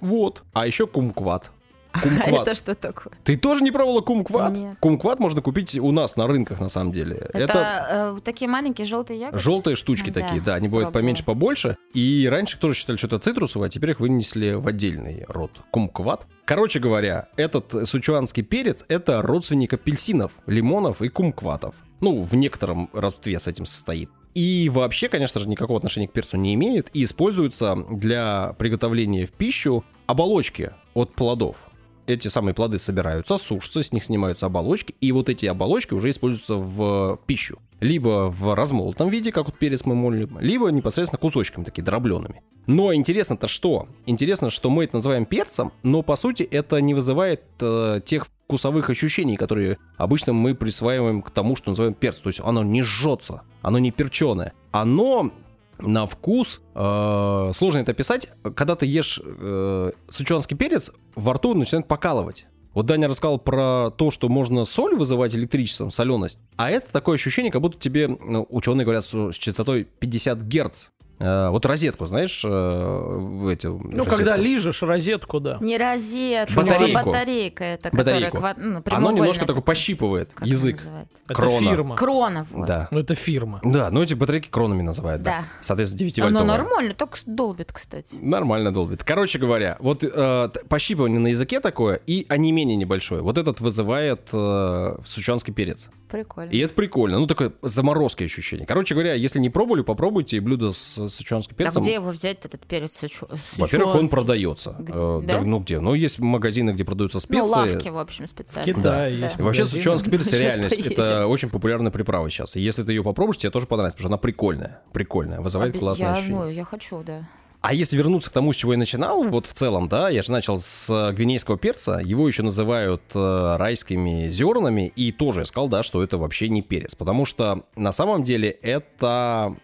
[0.00, 0.42] Вот.
[0.52, 1.50] А еще кумкват.
[1.94, 2.48] А Кумкват.
[2.48, 3.12] это что такое?
[3.22, 4.52] Ты тоже не пробовала кумкват?
[4.52, 4.76] Нет.
[4.80, 7.18] Кумкват можно купить у нас на рынках, на самом деле.
[7.32, 9.38] Это, Это, э, такие маленькие желтые ягоды?
[9.38, 11.02] желтые штучки Да, такие, да, они бывают пробовала.
[11.04, 11.76] поменьше, побольше.
[11.92, 15.52] И раньше тоже считали, что это цитрусовые, а теперь их вынесли в отдельный род.
[15.70, 16.26] Кумкват.
[16.44, 21.76] Короче говоря, этот сучуанский перец— это родственник апельсинов, лимонов и кумкватов.
[22.00, 24.10] Ну, в некотором родстве с этим состоит.
[24.34, 29.32] И вообще, конечно же, никакого отношения к перцу не имеет и используется для приготовления в
[29.32, 31.66] пищу оболочки от плодов.
[32.06, 36.56] Эти самые плоды собираются, сушатся, с них снимаются оболочки, и вот эти оболочки уже используются
[36.56, 37.58] в пищу.
[37.80, 42.42] Либо в размолотом виде, как вот перец мы молим, либо непосредственно кусочками, такие дробленными.
[42.66, 43.88] Но интересно-то что?
[44.06, 48.88] Интересно, что мы это называем перцем, но по сути это не вызывает э, тех вкусовых
[48.90, 52.16] ощущений, которые обычно мы присваиваем к тому, что называем перц.
[52.18, 54.52] То есть оно не жжется, оно не перченое.
[54.70, 55.30] Оно
[55.78, 56.60] на вкус.
[56.74, 58.28] Э, сложно это описать.
[58.54, 62.46] Когда ты ешь э, сычуанский перец, во рту начинает покалывать.
[62.72, 66.40] Вот Даня рассказал про то, что можно соль вызывать электричеством, соленость.
[66.56, 70.88] А это такое ощущение, как будто тебе, ну, ученые говорят, что с частотой 50 герц
[70.88, 73.66] Э, вот розетку, знаешь, э, в эти.
[73.66, 74.16] Ну, розетку.
[74.16, 75.58] когда лижешь розетку, да.
[75.60, 77.04] Не розетку, Батарейку.
[77.06, 78.36] батарейка это, Батарейку.
[78.36, 79.74] которая ну, Оно немножко такое такая.
[79.74, 80.80] пощипывает Как язык.
[81.26, 81.58] Это Крона.
[81.58, 81.96] фирма.
[81.96, 82.66] Крона, вот.
[82.66, 82.88] Да.
[82.90, 83.60] Ну, это фирма.
[83.62, 85.38] Да, ну эти батарейки кронами называют, да.
[85.40, 85.44] Да.
[85.60, 88.16] Соответственно, 9 Оно нормально, только долбит, кстати.
[88.20, 89.04] Нормально долбит.
[89.04, 93.22] Короче говоря, вот э, пощипывание на языке такое и онемение небольшое.
[93.22, 95.90] Вот этот вызывает э, сычуанский перец.
[96.10, 96.50] Прикольно.
[96.50, 97.18] И это прикольно.
[97.18, 98.66] Ну, такое заморозкое ощущение.
[98.66, 101.82] Короче говоря, если не пробовали, попробуйте блюдо с сычуанским А перцем.
[101.82, 103.26] где его взять, этот перец сычу-
[103.58, 104.10] Во-первых, он сычуанский?
[104.10, 104.76] продается.
[104.78, 104.92] Где?
[104.96, 105.40] Э, Да?
[105.42, 105.80] ну где?
[105.80, 107.40] Ну, есть магазины, где продаются специи.
[107.42, 108.62] Ну, лавки, в общем, специально.
[108.72, 109.06] В Китае Да.
[109.06, 109.38] есть.
[109.38, 109.68] Вообще, магазины.
[109.80, 110.92] сычуанский перец поедем.
[110.92, 112.56] Это очень популярная приправа сейчас.
[112.56, 114.80] И если ты ее попробуешь, тебе тоже понравится, потому что она прикольная.
[114.92, 115.40] Прикольная.
[115.40, 116.40] Вызывает Оби- классное я, ощущение.
[116.42, 117.22] ну, я хочу, да.
[117.66, 120.30] А если вернуться к тому, с чего я начинал, вот в целом, да, я же
[120.32, 125.68] начал с э, гвинейского перца, его еще называют э, райскими зернами, и тоже я сказал,
[125.68, 129.56] да, что это вообще не перец, потому что на самом деле это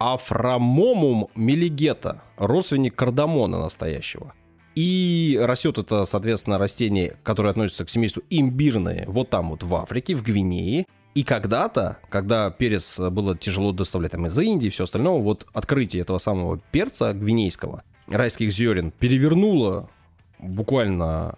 [0.00, 4.32] Афрамомум мелигета, родственник кардамона настоящего.
[4.74, 10.14] И растет это, соответственно, растение, которое относится к семейству имбирные, вот там вот в Африке,
[10.14, 10.86] в Гвинее.
[11.14, 16.00] И когда-то, когда перец было тяжело доставлять там из Индии и все остальное, вот открытие
[16.00, 19.90] этого самого перца гвинейского, райских зерен, перевернуло
[20.38, 21.36] буквально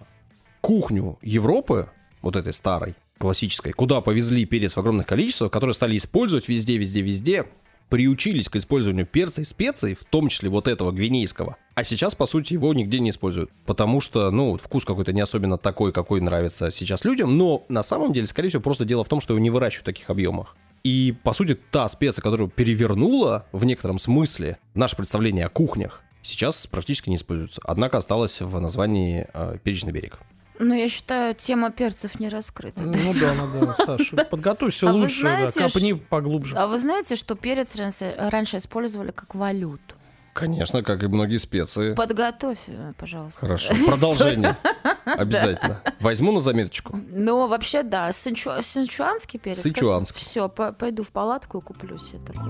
[0.60, 1.88] кухню Европы,
[2.20, 7.00] вот этой старой, классической, куда повезли перец в огромных количествах, которые стали использовать везде, везде,
[7.00, 7.46] везде,
[7.88, 11.56] приучились к использованию перца и специй, в том числе вот этого гвинейского.
[11.74, 13.50] А сейчас, по сути, его нигде не используют.
[13.66, 17.36] Потому что, ну, вкус какой-то не особенно такой, какой нравится сейчас людям.
[17.36, 19.86] Но на самом деле, скорее всего, просто дело в том, что его не выращивают в
[19.86, 20.56] таких объемах.
[20.84, 26.66] И, по сути, та специя, которая перевернула в некотором смысле наше представление о кухнях, сейчас
[26.66, 27.60] практически не используется.
[27.64, 30.18] Однако осталась в названии э, «Перечный берег».
[30.58, 32.82] Ну, я считаю, тема перцев не раскрыта.
[32.82, 36.56] Ну да, ну да, Саша, подготовься А лучше, да, знаете, копни поглубже.
[36.56, 39.96] А вы знаете, что перец раньше, раньше использовали как валюту?
[40.34, 41.94] Конечно, как и многие специи.
[41.94, 43.40] Подготовь, э, пожалуйста.
[43.40, 43.74] Хорошо.
[43.86, 44.56] Продолжение.
[45.04, 45.82] Обязательно.
[46.00, 46.98] Возьму на заметочку.
[47.10, 48.08] Ну, вообще, да.
[48.10, 49.60] Сычу- Сычуанский перец.
[49.60, 50.20] Сычуанский.
[50.20, 52.48] Все, пойду в палатку и куплю себе такой.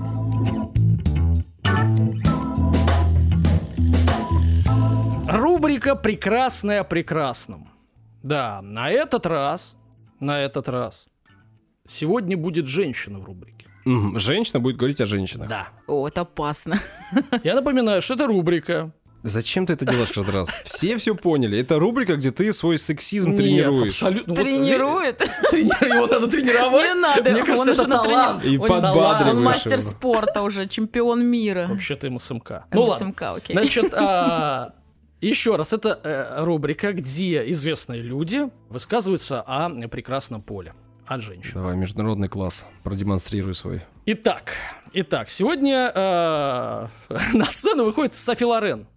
[5.27, 7.72] Рубрика «Прекрасное о прекрасном».
[8.23, 9.75] Да, на этот раз,
[10.19, 11.07] на этот раз,
[11.87, 13.67] сегодня будет женщина в рубрике.
[14.15, 15.49] Женщина будет говорить о женщинах.
[15.49, 15.67] Да.
[15.87, 16.77] О, это опасно.
[17.43, 18.91] Я напоминаю, что это рубрика.
[19.25, 20.49] Зачем ты это делаешь каждый раз?
[20.65, 21.57] Все все поняли.
[21.59, 23.93] Это рубрика, где ты свой сексизм Нет, тренируешь.
[23.93, 24.35] абсолютно.
[24.35, 25.21] Тренирует?
[25.21, 25.27] ви-
[25.69, 26.93] трени- Его надо тренировать.
[26.95, 28.45] Не надо, Мне он кажется, уже это талант.
[28.45, 29.89] И Он- подбадриваешь Он мастер его.
[29.89, 31.67] спорта уже, чемпион мира.
[31.69, 32.51] Вообще-то МСМК.
[32.73, 33.05] Ну ладно.
[33.07, 33.55] МСМК, окей.
[33.55, 34.73] Значит, а,
[35.27, 40.73] еще раз, это э, рубрика, где известные люди высказываются о прекрасном поле,
[41.05, 41.53] от женщин.
[41.55, 42.65] Давай, международный класс.
[42.83, 43.81] Продемонстрируй свой.
[44.05, 44.53] Итак,
[44.91, 46.87] итак, сегодня э,
[47.33, 48.87] на сцену выходит Софи Лорен.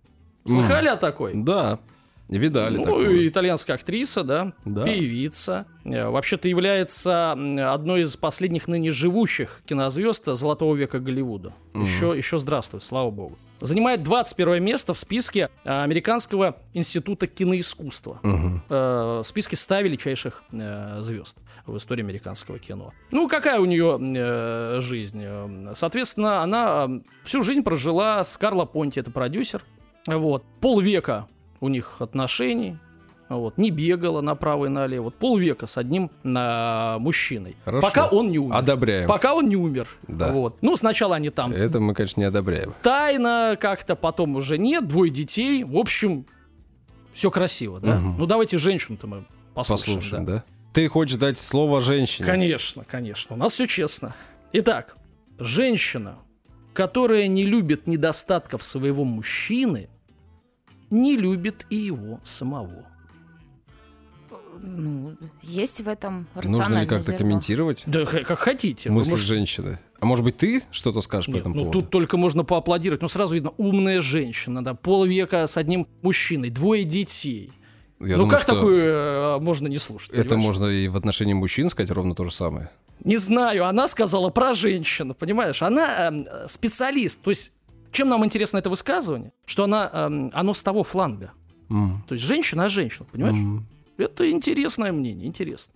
[0.44, 1.32] Слыхали о такой?
[1.34, 1.80] Да,
[2.28, 3.28] видали Ну, такое.
[3.28, 4.84] итальянская актриса, да, Да.
[4.84, 5.66] певица.
[5.84, 7.32] Э, Вообще-то является
[7.72, 11.54] одной из последних ныне живущих кинозвезд золотого века Голливуда.
[11.74, 13.38] Еще, еще здравствуй, слава богу.
[13.60, 18.20] Занимает 21 место в списке э, Американского института киноискусства.
[18.68, 22.92] Э, в списке 100 величайших э, звезд в истории американского кино.
[23.10, 25.24] Ну, какая у нее э, жизнь?
[25.74, 26.88] Соответственно, она
[27.24, 29.62] всю жизнь прожила с Карло Понти, это продюсер.
[30.06, 30.44] Вот.
[30.60, 31.26] Полвека
[31.61, 32.78] у них отношений.
[33.28, 33.59] Вот.
[33.59, 35.04] Не бегала направо и налево.
[35.04, 37.57] Вот полвека с одним э, мужчиной.
[37.64, 37.86] Хорошо.
[37.88, 38.54] Пока он не умер.
[38.54, 39.09] Одобряем.
[39.09, 39.88] Пока он не умер.
[40.07, 40.30] Да.
[40.30, 40.59] Вот.
[40.62, 42.74] Ну, сначала они там Это мы, конечно, не одобряем.
[42.82, 45.64] тайно как-то, потом уже нет, двое детей.
[45.64, 46.26] В общем,
[47.12, 47.96] все красиво, да?
[47.96, 48.16] Мгм.
[48.18, 49.96] Ну, давайте женщину-то мы послушаем.
[49.96, 50.44] Послушаем, да?
[50.72, 52.26] Ты хочешь дать слово женщине?
[52.26, 53.34] Конечно, конечно.
[53.34, 54.14] У нас все честно.
[54.52, 54.96] Итак,
[55.38, 56.18] женщина,
[56.74, 59.88] которая не любит недостатков своего мужчины,
[60.91, 62.87] не любит и его самого.
[64.62, 67.18] Ну, есть в этом Нужно ли рациональное как-то зерно.
[67.18, 68.91] комментировать Да как хотите.
[68.91, 69.78] Мысли можете- женщины?
[70.01, 71.80] А может быть, ты что-то скажешь по Нет, этому ну поводу?
[71.82, 73.03] тут только можно поаплодировать.
[73.03, 77.53] Ну сразу видно, умная женщина, да, полвека с одним мужчиной, двое детей.
[78.01, 80.11] Я ну думаю, как такую э, можно не слушать?
[80.11, 80.45] Это понимаешь?
[80.45, 82.70] можно и в отношении мужчин сказать ровно то же самое.
[83.05, 85.62] Не знаю, она сказала про женщину, понимаешь?
[85.62, 87.20] Она эм, специалист.
[87.22, 87.53] То есть,
[87.97, 89.32] чем нам интересно это высказывание?
[89.47, 91.32] Что она, эм, оно с того фланга.
[91.70, 92.05] М.
[92.07, 93.36] То есть, женщина о женщинах, понимаешь?
[93.36, 93.66] М.
[93.97, 95.74] Это интересное мнение, интересно.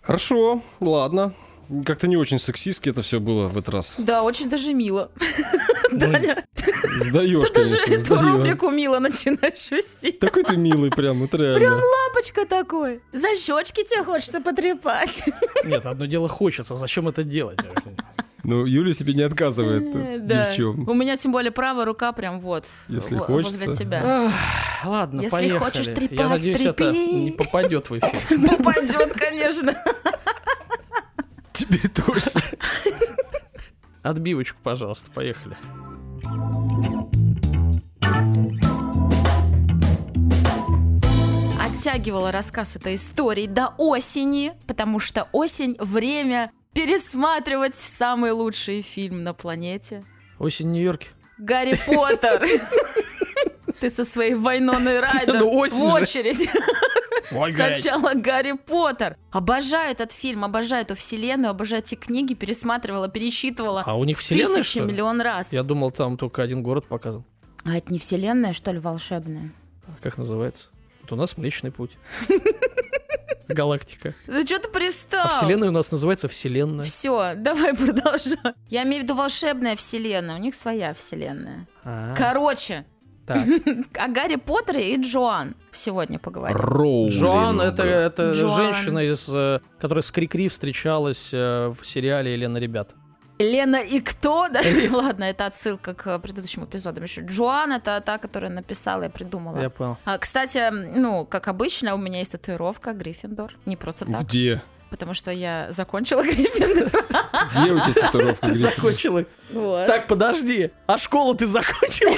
[0.00, 1.34] Хорошо, ладно.
[1.84, 3.94] Как-то не очень сексистски это все было в этот раз.
[3.98, 5.10] Да, очень даже мило.
[5.92, 6.44] Даня,
[6.98, 10.12] Сдаешь, ты даже конечно, эту рубрику мило начинаешь вести.
[10.12, 11.82] Такой ты милый прям, это реально.
[12.08, 13.00] Лапочка такой.
[13.12, 15.24] За щечки тебе хочется потрепать.
[15.64, 17.58] Нет, одно дело хочется, зачем это делать?
[18.42, 20.44] Ну, Юля себе не отказывает э, ни Да.
[20.50, 20.88] в чем.
[20.88, 22.66] У меня тем более правая рука прям вот.
[22.88, 23.66] Если во- хочется.
[23.66, 24.02] Возле тебя.
[24.04, 24.32] Ах,
[24.86, 25.58] Ладно, Если поехали.
[25.58, 27.12] хочешь Я трепать, надеюсь, это трепи.
[27.14, 28.48] не попадет в эфир.
[28.56, 29.74] Попадет, конечно.
[31.52, 32.40] Теперь точно.
[34.02, 35.56] Отбивочку, пожалуйста, поехали.
[41.60, 46.50] Оттягивала рассказ этой истории до осени, потому что осень— время
[46.84, 50.04] пересматривать самый лучший фильм на планете.
[50.38, 51.08] Осень в Нью-Йорке.
[51.38, 52.42] Гарри Поттер.
[53.80, 56.48] Ты со своей Вайноной Райдер Ну, в очередь.
[57.30, 59.16] Сначала Гарри Поттер.
[59.30, 64.56] Обожаю этот фильм, обожаю эту вселенную, обожаю эти книги, пересматривала, перечитывала А у них вселенная,
[64.56, 64.86] тысячи, что ли?
[64.92, 65.52] миллион раз.
[65.52, 67.24] Я думал, там только один город показан.
[67.64, 69.50] А это не вселенная, что ли, волшебная?
[70.02, 70.70] Как называется?
[71.10, 71.92] Вот у нас Млечный Путь.
[73.48, 74.14] Галактика.
[74.28, 75.24] Да что ты пристал?
[75.24, 76.84] А вселенная у нас называется Вселенная.
[76.84, 78.54] Все, давай продолжай.
[78.68, 81.66] Я имею в виду волшебная вселенная, у них своя вселенная.
[81.82, 82.86] А, Короче,
[83.26, 83.42] Так.
[83.98, 86.56] о Гарри Поттере и Джоан сегодня поговорим.
[86.56, 87.12] Роулинг.
[87.12, 88.54] Джоан это, это Джоан.
[88.54, 92.94] женщина, из, э, которая с Крикри встречалась э, в сериале Елена Ребят.
[93.40, 94.48] Лена и кто?
[94.48, 94.60] Да?
[94.92, 97.22] Ладно, это отсылка к предыдущим эпизодам еще.
[97.22, 99.58] Джоан это та, которая написала и придумала.
[99.60, 99.96] Я понял.
[100.04, 103.56] А, кстати, ну, как обычно, у меня есть татуировка Гриффиндор.
[103.64, 104.62] Не просто так, Где?
[104.90, 106.90] Потому что я закончила Гриффиндор.
[107.50, 108.46] Где у тебя татуировка?
[108.46, 109.24] Ты закончила.
[109.52, 109.86] Вот.
[109.86, 110.70] Так, подожди.
[110.86, 112.14] А школу ты закончила?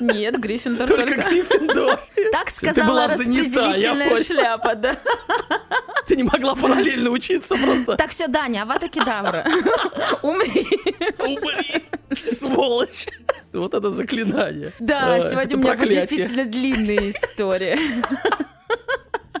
[0.00, 1.28] Нет, Гриффиндор Только только.
[1.28, 2.00] Гриффиндор.
[2.32, 4.24] Так сказала распределительная понял.
[4.24, 4.96] шляпа, да.
[6.06, 7.96] Ты не могла параллельно учиться просто.
[7.96, 9.46] Так, все, Даня, авата кедавра.
[10.22, 10.66] Умри.
[11.18, 13.06] Умри, сволочь.
[13.52, 14.72] Вот это заклинание.
[14.78, 17.78] Да, сегодня у меня будет действительно длинная история.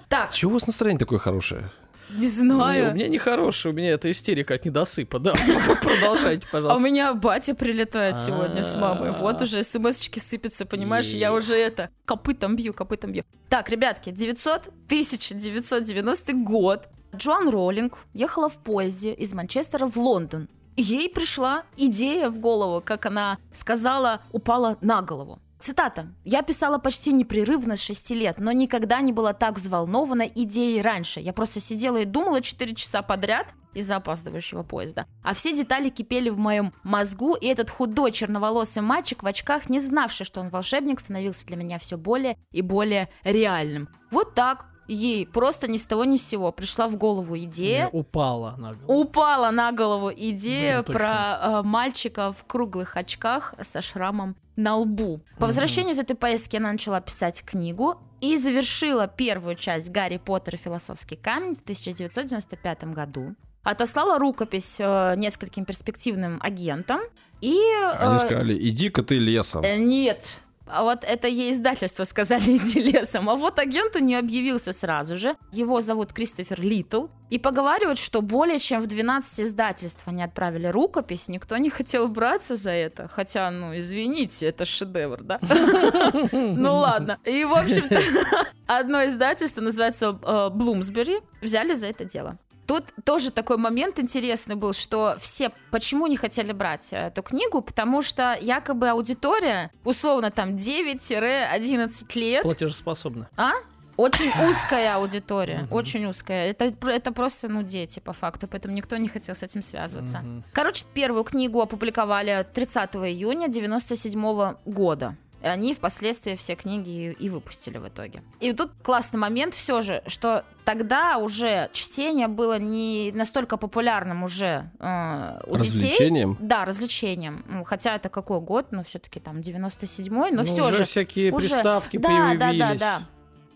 [0.08, 1.70] Так, Чего у вас настроение такое хорошее?
[2.14, 2.94] Не Не, У знаю.
[2.94, 5.18] меня нехорошее, у меня это истерика от недосыпа.
[5.18, 5.32] Да,
[5.82, 6.84] продолжайте, А у пожалуйста.
[6.84, 9.12] меня батя прилетает сегодня с мамой.
[9.12, 9.44] Вот А.
[9.44, 11.06] уже смс-очки сыпятся, понимаешь?
[11.08, 13.24] Я уже это, копытом бью, копытом бью.
[13.48, 16.88] Так, ребятки, 900, 1990 год.
[17.14, 20.48] Джоан Роллинг ехала в поезде из Манчестера в Лондон.
[20.76, 25.40] Ей пришла идея в голову, как она сказала, упала на голову.
[25.60, 26.08] Цитата.
[26.24, 31.20] «Я писала почти непрерывно с 6 лет, но никогда не была так взволнована идеей раньше.
[31.20, 35.06] Я просто сидела и думала 4 часа подряд из-за опаздывающего поезда.
[35.22, 39.80] А все детали кипели в моем мозгу, и этот худой черноволосый мальчик в очках, не
[39.80, 43.88] знавший, что он волшебник, становился для меня все более и более реальным.
[44.10, 48.00] Вот так ей просто ни с того ни с сего пришла в голову идея, Мне
[48.00, 49.00] Упала на голову.
[49.02, 55.20] упала на голову идея Блин, про э, мальчика в круглых очках со шрамом на лбу.
[55.38, 60.54] По возвращению из этой поездки она начала писать книгу и завершила первую часть «Гарри Поттер
[60.54, 63.34] и философский камень» в 1995 году.
[63.62, 67.00] Отослала рукопись э, нескольким перспективным агентам
[67.40, 67.58] и...
[67.98, 69.62] Они э, сказали, иди-ка ты лесом.
[69.64, 70.24] Э, Нет.
[70.72, 73.28] А вот это ей издательство сказали иди лесом.
[73.28, 75.36] А вот агенту не объявился сразу же.
[75.52, 77.06] Его зовут Кристофер Литл.
[77.30, 81.28] И поговаривают, что более чем в 12 издательств они отправили рукопись.
[81.28, 83.08] Никто не хотел браться за это.
[83.08, 85.38] Хотя, ну, извините, это шедевр, да?
[86.32, 87.18] Ну ладно.
[87.24, 88.00] И, в общем-то,
[88.66, 92.38] одно издательство, называется э, Блумсбери, взяли за это дело.
[92.70, 98.00] Тут тоже такой момент интересный был, что все почему не хотели брать эту книгу, потому
[98.00, 103.28] что якобы аудитория, условно там 9-11 лет, Платежеспособна.
[103.36, 103.50] а?
[103.96, 105.72] Очень узкая аудитория, Мгм.
[105.74, 106.50] очень узкая.
[106.50, 110.20] Это, это просто, ну, дети, по факту, поэтому никто не хотел с этим связываться.
[110.20, 110.44] Мгм.
[110.52, 115.16] Короче, первую книгу опубликовали 30 июня 97 года.
[115.42, 118.22] Они впоследствии все книги и, выпустили в итоге.
[118.40, 124.70] И тут классный момент все же, что тогда уже чтение было не настолько популярным уже
[124.78, 125.70] э, у детей.
[125.90, 126.36] Развлечением?
[126.40, 127.44] Да, развлечением.
[127.48, 130.84] Ну, хотя это какой год, но все-таки там 97-й, но Ну, все уже же.
[130.84, 132.38] всякие уже- приставки Да, появились.
[132.38, 133.00] да, да, да.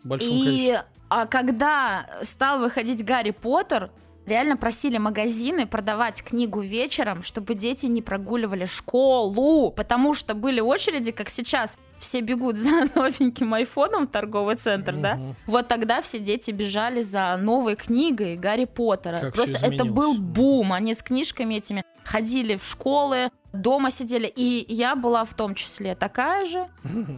[0.02, 0.84] В большом И количестве.
[1.10, 3.90] а когда стал выходить Гарри Поттер,
[4.26, 11.12] реально просили магазины продавать книгу вечером, чтобы дети не прогуливали школу, потому что были очереди,
[11.12, 15.16] как сейчас, все бегут за новеньким айфоном в торговый центр, да?
[15.16, 15.36] Мгм.
[15.46, 19.18] Вот тогда все дети бежали за новой книгой Гарри Поттера.
[19.18, 20.72] Как Просто это был бум.
[20.72, 24.26] Они с книжками этими ходили в школы, дома сидели.
[24.26, 26.68] И я была в том числе такая же.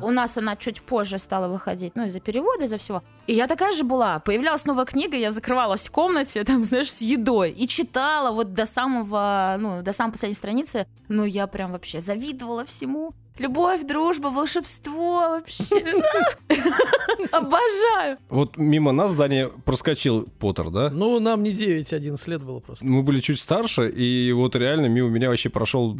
[0.03, 3.03] У нас она чуть позже стала выходить, ну, из-за перевода, из-за всего.
[3.26, 4.20] И я такая же была.
[4.20, 7.51] Появлялась новая книга, я закрывалась в комнате, там, знаешь, с едой.
[7.51, 10.87] И читала вот до самого, ну, до самой последней страницы.
[11.09, 13.12] Ну, я прям вообще завидовала всему.
[13.39, 15.76] Любовь, дружба, волшебство вообще.
[17.32, 18.18] Обожаю.
[18.30, 20.91] Вот мимо нас здание проскочил Поттер, да?
[20.91, 22.84] Ну, нам не 9-11 лет было просто.
[22.87, 25.99] Мы были чуть старше, и вот реально мимо меня вообще прошел...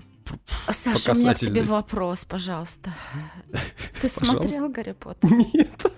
[0.69, 2.93] Саша, у меня к тебе вопрос, пожалуйста.
[4.01, 5.31] Ты смотрел Гарри Поттер?
[5.31, 5.93] Нет.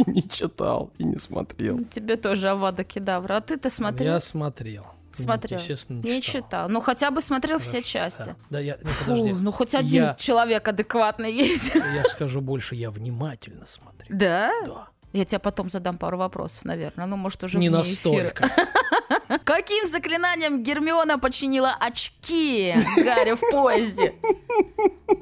[0.06, 1.84] Не читал, и не смотрел.
[1.84, 3.36] Тебе тоже Авада Кедавра.
[3.36, 4.14] А ты-то смотрел?
[4.14, 4.86] Я смотрел.
[5.12, 5.58] Смотрел.
[5.58, 6.68] Нет, естественно, Не читал.
[6.68, 8.24] Ну, хотя бы смотрел все Хорошо, части.
[8.26, 9.32] Да, Да, я, не, Фу, подожди.
[9.32, 11.74] ну хоть один Я- человек адекватный есть.
[11.74, 14.08] Я скажу больше, я внимательно смотрел.
[14.16, 14.52] Да?
[14.64, 14.88] Да.
[15.12, 17.06] Я тебе потом задам пару вопросов, наверное.
[17.06, 17.78] Ну, может, уже Не эфира.
[17.78, 18.48] настолько.
[19.44, 24.14] Каким заклинанием Гермиона починила очки Гарри в поезде?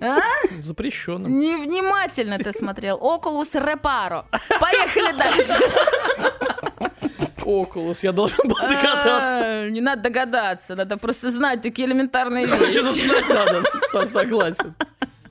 [0.02, 0.18] А?
[0.60, 1.26] Запрещено.
[1.28, 2.98] Невнимательно ты смотрел.
[3.00, 4.26] Окулус Репаро.
[4.60, 5.58] Поехали дальше.
[7.48, 9.40] Окулус, я должен был догадаться.
[9.42, 12.78] А, Не надо догадаться, надо просто знать такие элементарные вещи.
[12.78, 14.74] знать надо, со- согласен.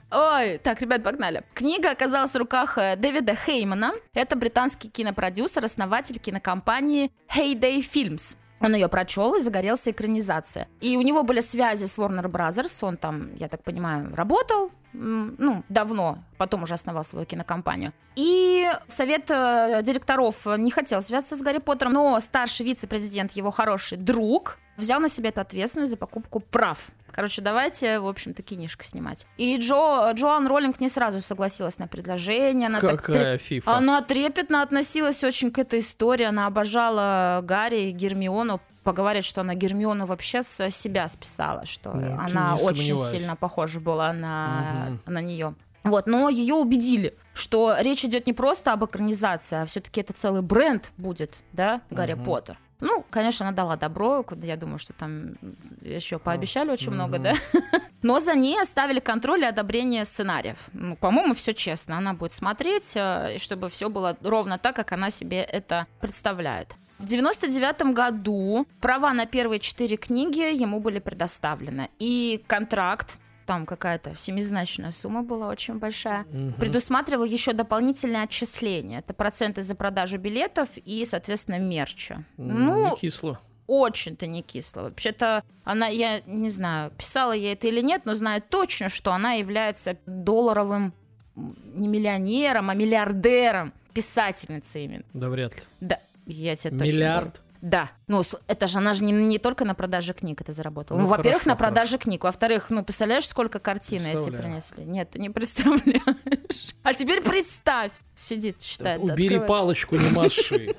[0.10, 1.44] Ой, так, ребят, погнали.
[1.54, 3.92] Книга оказалась в руках э, Дэвида Хеймана.
[4.14, 8.36] Это британский кинопродюсер, основатель кинокомпании Heyday Films.
[8.60, 10.68] Он ее прочел и загорелся экранизация.
[10.82, 12.86] И у него были связи с Warner Brothers.
[12.88, 14.72] Он там, я так понимаю, работал.
[14.94, 17.94] Ну, давно, потом уже основал свою кинокомпанию.
[18.16, 23.98] И совет э, директоров не хотел связаться с Гарри Поттером, но старший вице-президент, его хороший
[23.98, 26.90] друг, взял на себя эту ответственность за покупку прав.
[27.18, 29.26] Короче, давайте, в общем-то, кинишко снимать.
[29.38, 32.68] И Джо, Джоан Роллинг не сразу согласилась на предложение.
[32.68, 33.74] Она так Какая фифа.
[33.76, 36.26] она трепетно относилась очень к этой истории.
[36.26, 38.62] Она обожала Гарри и Гермиону.
[38.84, 44.14] Поговорят, что она Гермиону вообще с себя списала, что Ну, она очень сильно похожа была
[44.14, 45.02] на, Мгм.
[45.08, 45.56] на нее.
[45.86, 50.44] Вот, но ее убедили, что речь идет не просто об экранизации, а все-таки это целый
[50.44, 52.26] бренд будет, да, Гарри Мгм.
[52.26, 52.60] Поттер.
[52.80, 55.36] Ну, конечно, она дала добро, куда я думаю, что там
[55.82, 57.24] еще пообещали очень много, мгм.
[57.24, 57.34] да.
[58.04, 60.70] Но за ней оставили контроль и одобрение сценариев.
[60.74, 61.98] Ну, по-моему, все честно.
[61.98, 66.76] Она будет смотреть, э, чтобы все было ровно так, как она себе это представляет.
[67.00, 71.90] В 99 году права на первые четыре книги ему были предоставлены.
[72.00, 76.54] И контракт, там какая-то семизначная сумма была очень большая, Мгм.
[76.54, 79.00] предусматривал еще дополнительное отчисление.
[79.00, 82.24] Это проценты за продажу билетов и, соответственно, мерча.
[82.38, 83.40] Ну, Ну, кисло.
[83.66, 84.82] очень-то не кисло.
[84.84, 89.34] Вообще-то она, я не знаю, писала я это или нет, но знаю точно, что она
[89.34, 90.94] является долларовым
[91.36, 95.04] не миллионером, а миллиардером, писательницей именно.
[95.14, 95.62] Да вряд ли.
[95.82, 97.24] Да, я тебе точно Миллиард.
[97.26, 97.42] говорю.
[97.62, 100.98] Да, ну это же она же не, не только на продаже книг это заработала.
[100.98, 104.84] Ну, Ну, во-первых, на продаже книг, во-вторых, ну представляешь, сколько картин эти принесли?
[104.86, 106.76] Нет, ты не представляешь.
[106.84, 109.06] А теперь представь, сидит, читает.
[109.06, 109.48] да, Убери открывает.
[109.48, 110.76] палочку, не маши.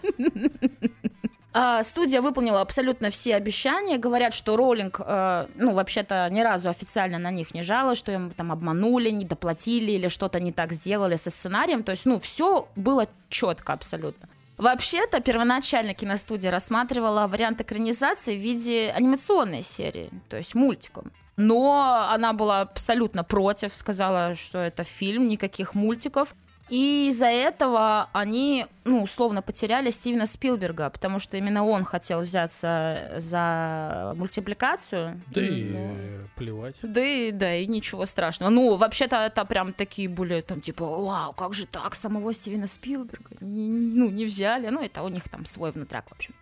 [1.54, 3.96] А, студия выполнила абсолютно все обещания.
[3.98, 8.30] Говорят, что Роллинг, э, ну, вообще-то ни разу официально на них не жаловалась, что им
[8.30, 11.82] там обманули, не доплатили или что-то не так сделали со сценарием.
[11.82, 14.28] То есть, ну, все было четко абсолютно.
[14.58, 21.12] Вообще-то первоначально киностудия рассматривала вариант экранизации в виде анимационной серии, то есть мультиком.
[21.36, 26.34] Но она была абсолютно против, сказала, что это фильм, никаких мультиков.
[26.68, 33.12] И из-за этого они, ну, условно потеряли Стивена Спилберга, потому что именно он хотел взяться
[33.16, 35.20] за мультипликацию.
[35.34, 36.76] Да и Ну, э, плевать.
[36.82, 38.50] да и, да, и ничего страшного.
[38.50, 43.36] Ну, вообще-то это прям такие были, там, типа, вау, как же так, самого Стивена Спилберга,
[43.40, 44.68] не- ну, не взяли.
[44.68, 46.34] Ну, это у них там свой внутряк, в общем.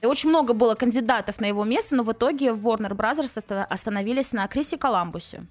[0.00, 4.32] И очень много было кандидатов на его место, но в итоге Warner Brothers оста- остановились
[4.32, 5.44] на Крисе Коламбусе.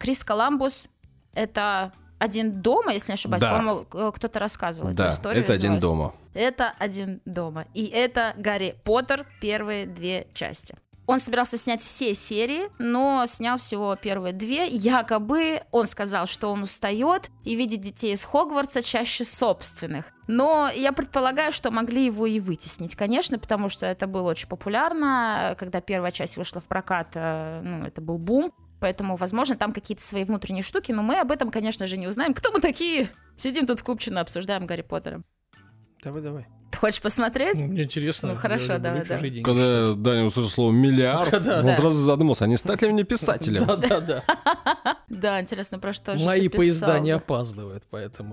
[0.00, 0.86] Крис Коламбус—
[1.34, 3.40] это один дома, если не ошибаюсь.
[3.40, 3.56] Да.
[3.56, 5.42] По-моему, э, кто-то рассказывал Да, эту историю.
[5.42, 6.14] это один дома.
[6.34, 7.66] Это один дома.
[7.74, 10.76] И это Гарри Поттер, первые две части.
[11.06, 14.68] Он собирался снять все серии, но снял всего первые две.
[14.68, 20.04] Якобы он сказал, что он устает и видит детей из Хогвартса чаще собственных.
[20.28, 25.56] Но я предполагаю, что могли его и вытеснить, конечно, потому что это было очень популярно.
[25.58, 28.52] Когда первая часть вышла в прокат, э, ну, это был бум.
[28.80, 32.34] Поэтому, возможно, там какие-то свои внутренние штуки, но мы об этом, конечно же, не узнаем.
[32.34, 33.08] Кто мы такие?
[33.36, 35.22] Сидим тут в Купчино, обсуждаем Гарри Поттера.
[36.02, 36.46] Давай, давай.
[36.70, 37.58] Ты хочешь посмотреть?
[37.58, 38.30] Ну, Мне интересно.
[38.32, 39.18] Ну, хорошо, давай, да.
[39.18, 40.02] деньги Когда считать.
[40.02, 41.58] Даня услышал слово миллиард, Да.
[41.60, 41.76] он Да.
[41.76, 43.66] сразу задумался, а не стать ли мне писателем?
[43.66, 44.24] Да, да, да.
[45.08, 48.32] Да, интересно, про что же Мои поезда не опаздывают, поэтому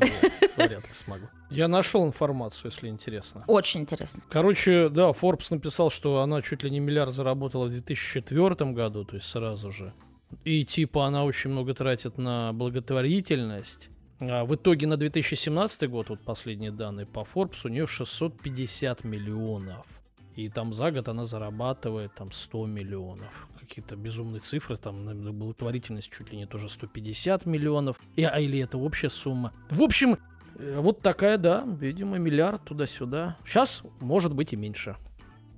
[0.56, 1.28] вряд ли смогу.
[1.50, 3.44] Я нашел информацию, если интересно.
[3.48, 4.22] Очень интересно.
[4.30, 9.16] Короче, да, Forbes написал, что она чуть ли не миллиард заработала в 2004 году, то
[9.16, 9.94] есть сразу же.
[10.44, 13.90] И типа она очень много тратит на благотворительность.
[14.20, 19.86] А в итоге на 2017 год, вот последние данные по Forbes, у нее 650 миллионов.
[20.36, 23.48] И там за год она зарабатывает там 100 миллионов.
[23.60, 28.00] Какие-то безумные цифры, там на благотворительность чуть ли не тоже 150 миллионов.
[28.16, 29.52] И, а или это общая сумма.
[29.70, 30.18] В общем,
[30.58, 33.38] э, вот такая, да, видимо, миллиард туда-сюда.
[33.46, 34.96] Сейчас может быть и меньше.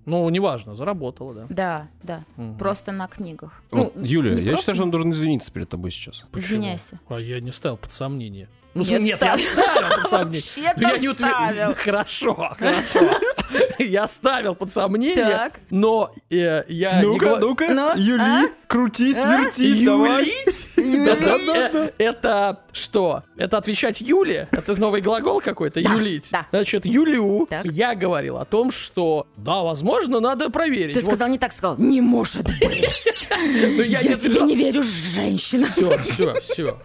[0.10, 1.46] Ну, неважно, заработала, да.
[1.50, 2.24] Да, да.
[2.38, 2.58] Мгм.
[2.58, 3.62] Просто на книгах.
[3.72, 6.26] Вот, Ну, Юлия, я просто- считаю, что он должен извиниться перед тобой сейчас.
[6.32, 6.48] Почему?
[6.60, 7.00] Извиняйся.
[7.10, 8.48] А я не ставил под сомнение.
[8.76, 9.90] Ну, Нет, нет, нет я ставил.
[9.96, 10.42] под сомнение.
[10.42, 11.76] Вообще-то Ну, я не утвер- ставил.
[11.76, 13.00] Хорошо, хорошо.
[13.80, 15.60] Я ставил под сомнение, Так.
[15.72, 18.44] но э, я не Ну-ка, ну-ка, Ну, Юли, а?
[18.68, 19.38] крутись, А?
[19.42, 20.20] вертись, давай.
[20.24, 20.68] Юлить?
[20.76, 21.08] Юлить?
[21.08, 23.24] Это- э, Это что?
[23.38, 24.48] Это отвечать Юле?
[24.52, 25.82] Это новый глагол какой-то?
[25.82, 26.28] Да, Юлить?
[26.32, 26.46] да.
[26.52, 27.66] Значит, Юлю Так.
[27.66, 30.94] я говорил о том, что да, возможно, надо проверить.
[30.94, 32.88] Ты сказал не так, сказал, не может быть.
[33.32, 35.66] Ну, я тебе не верю, женщина.
[35.66, 36.78] Все, все, все.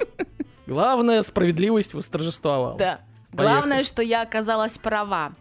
[0.66, 2.76] Главное, справедливость восторжествовала.
[2.78, 3.00] Да.
[3.36, 3.52] Поехали.
[3.56, 5.32] Главное, что я оказалась права.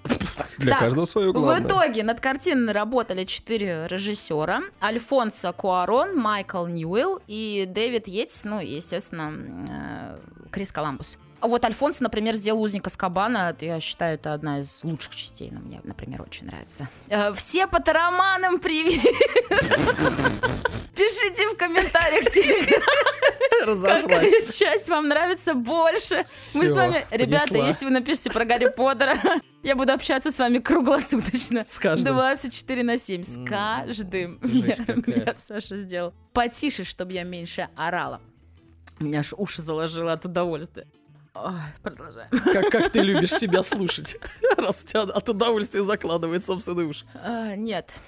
[0.57, 1.67] Для Так, каждого свое В главное.
[1.67, 4.61] итоге над картиной работали четыре режиссера.
[4.81, 9.31] Альфонсо Куарон, Майкл Ньюэлл и Дэвид Йетс, ну, и, естественно,
[9.69, 10.19] э,
[10.51, 11.19] Крис Коламбус.
[11.39, 13.55] А вот Альфонсо, например, сделал «Узника Скабана».
[13.59, 15.51] Я считаю, это одна из лучших частей.
[15.51, 16.87] но Мне, например, очень нравится.
[17.09, 19.01] Э, Все по тараманам привет!
[20.95, 22.23] Пишите в комментариях,
[23.65, 24.03] Разошлась.
[24.03, 26.23] какая часть вам нравится больше.
[26.55, 27.67] Мы с вами, ребята, понесла.
[27.67, 29.17] если вы напишите про Гарри Поттера,
[29.63, 31.65] я буду общаться с вами круглосуточно.
[31.65, 32.15] С каждым.
[32.15, 33.23] 24 на 7.
[33.23, 34.39] С каждым.
[34.43, 36.13] Я, Саша, сделал.
[36.33, 38.21] Потише, чтобы я меньше орала.
[38.99, 40.87] У меня аж уши заложило от удовольствия.
[41.35, 42.29] Ой, продолжаем.
[42.29, 44.17] Как, как ты любишь себя слушать,
[44.55, 47.05] раз у тебя от удовольствия закладывает собственный уж.
[47.23, 47.99] А, нет.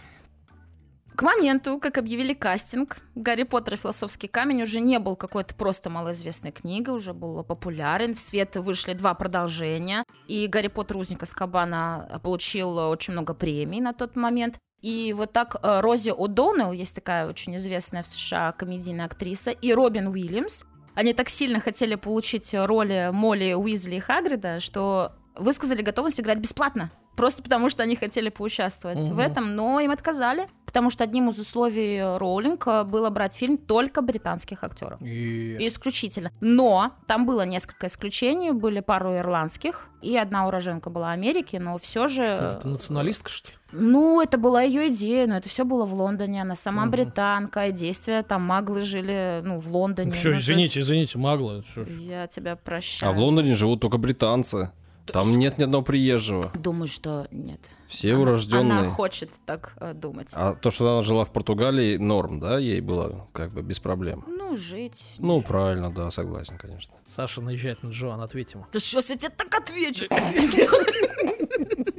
[1.16, 5.90] К моменту, как объявили кастинг, «Гарри Поттер и философский камень» уже не был какой-то просто
[5.90, 8.14] малоизвестной книгой, уже был популярен.
[8.14, 10.98] В свет вышли два продолжения, и «Гарри Поттер.
[10.98, 14.60] Узник Аскабана» получил очень много премий на тот момент.
[14.82, 19.74] И вот так э, Рози О'Доннелл, есть такая очень известная в США комедийная актриса, и
[19.74, 26.20] Робин Уильямс, они так сильно хотели получить роли Молли Уизли и Хагрида, что высказали готовность
[26.20, 26.92] играть бесплатно.
[27.16, 29.20] Просто потому, что они хотели поучаствовать в Мгм.
[29.20, 34.02] этом, но им отказали, потому что одним из условий Роулинг э, было брать фильм только
[34.02, 35.02] британских актеров.
[35.02, 35.56] И...
[35.60, 36.32] Исключительно.
[36.42, 42.08] Но там было несколько исключений, были пару ирландских, и одна уроженка была Америки, но все
[42.08, 42.22] же...
[42.24, 43.56] Это националистка, что ли?
[43.72, 46.42] Ну, это была ее идея, но это все было в Лондоне.
[46.42, 46.92] Она сама Мгм.
[46.92, 50.12] британка, и действия там маглы жили, ну, в Лондоне.
[50.12, 51.60] Все, Ну, извините, извините, магла.
[51.60, 51.88] это что ж.
[51.90, 53.12] есть Я тебя прощаю.
[53.12, 54.72] А в Лондоне живут только британцы.
[55.14, 56.52] Там нет ни одного приезжего.
[56.56, 57.60] Думаю, что нет.
[57.88, 58.80] Все Она- урожденные.
[58.80, 60.30] Она хочет так э, думать.
[60.34, 64.24] А то, что она жила в Португалии, норм, да, ей было как бы без проблем.
[64.28, 65.14] Ну, жить.
[65.20, 66.94] Ну, правильно, да, согласен, конечно.
[67.06, 68.66] Саша наезжает на Джоан, ответь ему.
[68.72, 70.06] Да сейчас я тебе так отвечу.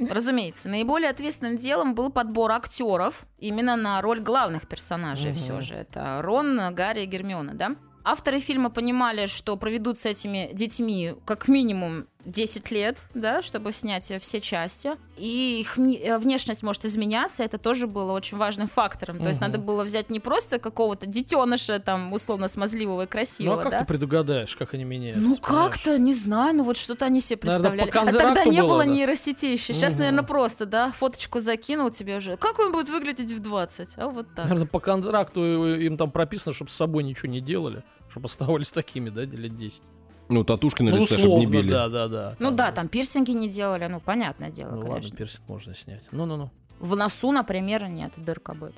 [0.09, 5.73] Разумеется, наиболее ответственным делом был подбор актеров именно на роль главных персонажей все же.
[5.73, 7.75] Это Рон, Гарри и Гермиона, да?
[8.03, 14.11] Авторы фильма понимали, что проведут с этими детьми как минимум 10 лет, да, чтобы снять
[14.11, 14.91] э, все части.
[15.15, 19.19] И их э, внешность может изменяться, это тоже было очень важным фактором.
[19.21, 23.59] То есть надо было взять не просто какого-то детеныша, там, условно смазливого и Ну красивого,
[23.61, 23.79] а как да?
[23.79, 25.21] ты предугадаешь, как они меняются?
[25.21, 28.11] Ну как-то, не знаю, ну вот что-то они себе Наверное, представляли.
[28.13, 28.89] по а тогда не было, было да?
[28.91, 29.73] нейросетей еще.
[29.73, 29.99] Сейчас, Мгм.
[29.99, 32.35] наверное, просто, да, фоточку закинул тебе уже.
[32.35, 33.89] Как он будет выглядеть в 20?
[33.95, 34.45] А вот так.
[34.45, 39.09] Наверное, по контракту им там прописано, чтобы с собой ничего не делали, чтобы оставались такими,
[39.09, 39.81] да, лет 10.
[40.29, 41.71] Ну, татушки на Ну, лице, чтобы не били.
[41.71, 42.35] да, да, да.
[42.39, 45.15] Ну да, там пирсинги не делали, ну понятное дело, Ну ладно, конечно.
[45.17, 46.03] персинг можно снять.
[46.11, 46.51] Ну-ну-ну.
[46.79, 48.75] В носу, например, нет, дырка будет.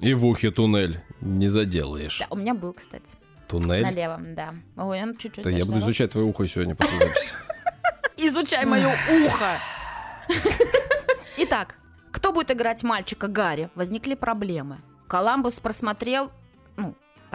[0.00, 2.18] И в ухе туннель не заделаешь.
[2.20, 3.94] Да, у меня был, кстати, на Туннель?
[3.94, 4.54] левом, да.
[4.76, 7.34] Ой, он чуть-чуть Да я буду изучать твое ухо сегодня после записи.
[8.16, 8.88] Изучай мое
[9.26, 9.58] ухо.
[11.38, 11.76] Итак,
[12.10, 13.70] кто будет играть мальчика Гарри?
[13.74, 14.78] Возникли проблемы.
[15.08, 16.30] Коламбус просмотрел,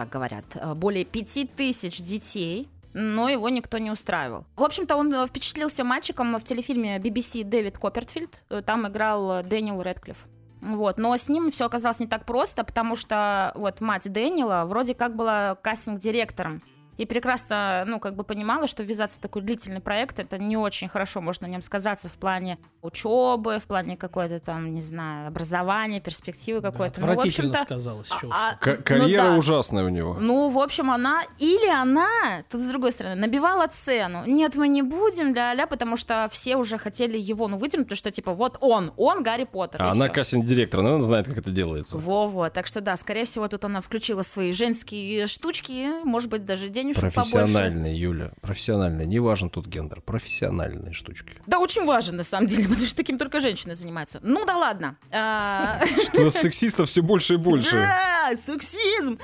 [0.00, 4.44] так говорят, э, более пяти тысяч детей, но его никто не устраивал.
[4.56, 8.42] В общем-то, он э, впечатлился мальчиком в телефильме BBC «Дэвид Коппертфильд».
[8.48, 10.24] Э, Там играл Дэниел Рэдклифф.
[10.62, 10.96] Вот.
[10.98, 15.16] Но с ним все оказалось не так просто, потому что вот мать Дэниела вроде как
[15.16, 16.62] была кастинг-директором
[16.96, 20.86] и прекрасно, ну, как бы понимала, что ввязаться в такой длительный проект, это не очень
[20.86, 26.00] хорошо может на нем сказаться в плане учебы, в плане какой-то там, не знаю, образования,
[26.00, 27.00] перспективы какой-то.
[27.00, 28.10] Ну, в Отвратительно общем-то, сказалось.
[28.30, 28.56] а-.
[28.56, 29.34] К- ну карьера да.
[29.36, 30.16] ужасная у него.
[30.20, 34.24] Ну, в общем, она или она, тут с другой стороны, набивала цену.
[34.26, 38.10] Нет, мы не будем, ля-ля, потому что все уже хотели его, ну, вытянуть, потому что,
[38.10, 39.82] типа, вот он, он Гарри Поттер.
[39.82, 40.14] А она всё.
[40.14, 41.98] кастинг-директор, наверное, знает, как это делается.
[41.98, 46.68] Во-во, так что да, скорее всего, тут она включила свои женские штучки, может быть, даже
[46.68, 47.32] денежек побольше.
[47.32, 49.06] Профессиональные, Юля, профессиональные.
[49.06, 51.34] Не важен тут гендер, профессиональные штучки.
[51.46, 54.20] Да, очень важен, на самом деле, потому что таким только женщины занимаются.
[54.22, 54.96] Ну да ладно.
[55.10, 55.80] А,
[56.12, 57.72] Что сексистов все больше и больше.
[57.72, 59.18] Да, сексизм.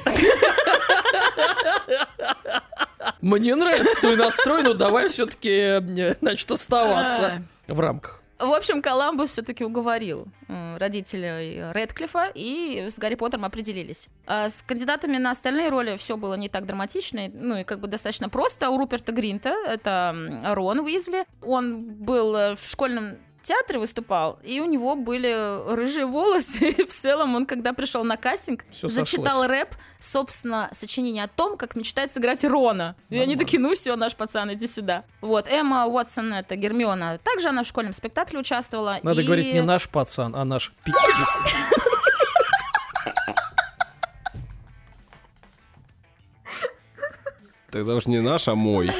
[3.20, 5.80] Мне нравится твой настрой, но давай все-таки,
[6.20, 8.20] значит, оставаться в рамках.
[8.38, 14.08] В общем, Коламбус все-таки уговорил э, родителей Редклифа, и с Гарри Поттером определились.
[14.26, 17.88] А с кандидатами на остальные роли все было не так драматично, ну и как бы
[17.88, 18.68] достаточно просто.
[18.68, 20.14] У Руперта Гринта, это
[20.54, 23.16] Рон Уизли, он был э, в школьном
[23.46, 26.68] театре выступал, и у него были рыжие волосы.
[26.78, 29.48] И в целом он, когда пришел на кастинг, Всё зачитал сошлось.
[29.48, 29.68] рэп,
[29.98, 32.96] собственно, сочинение о том, как мечтает сыграть Рона.
[33.08, 33.38] И они Нормально.
[33.44, 35.04] такие, ну все, наш пацан, иди сюда.
[35.20, 38.98] Вот, Эмма Уотсон, это Гермиона, также она в школьном спектакле участвовала.
[39.02, 40.92] Надо и- говорить не наш пацан, а наш пи***.
[47.70, 48.90] Тогда уж не наш, а мой.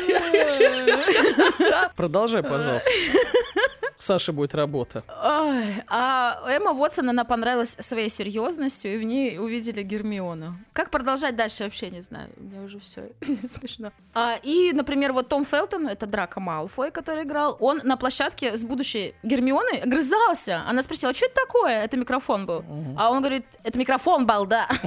[1.97, 2.91] Продолжай, пожалуйста.
[3.99, 5.03] Саше будет работа.
[5.25, 10.57] Ой, а Эмма Уотсон, она понравилась своей серьезностью, и в ней увидели Гермиону.
[10.73, 12.31] Как продолжать дальше, вообще не знаю.
[12.37, 13.93] Мне уже все смешно.
[14.15, 18.65] А, и, например, вот Том Фелтон, это Драко Малфой, который играл, он на площадке с
[18.65, 20.63] будущей Гермионой огрызался.
[20.67, 21.83] Она спросила, что это такое?
[21.85, 22.65] Это микрофон был.
[22.99, 24.69] А он говорит, это микрофон, балда.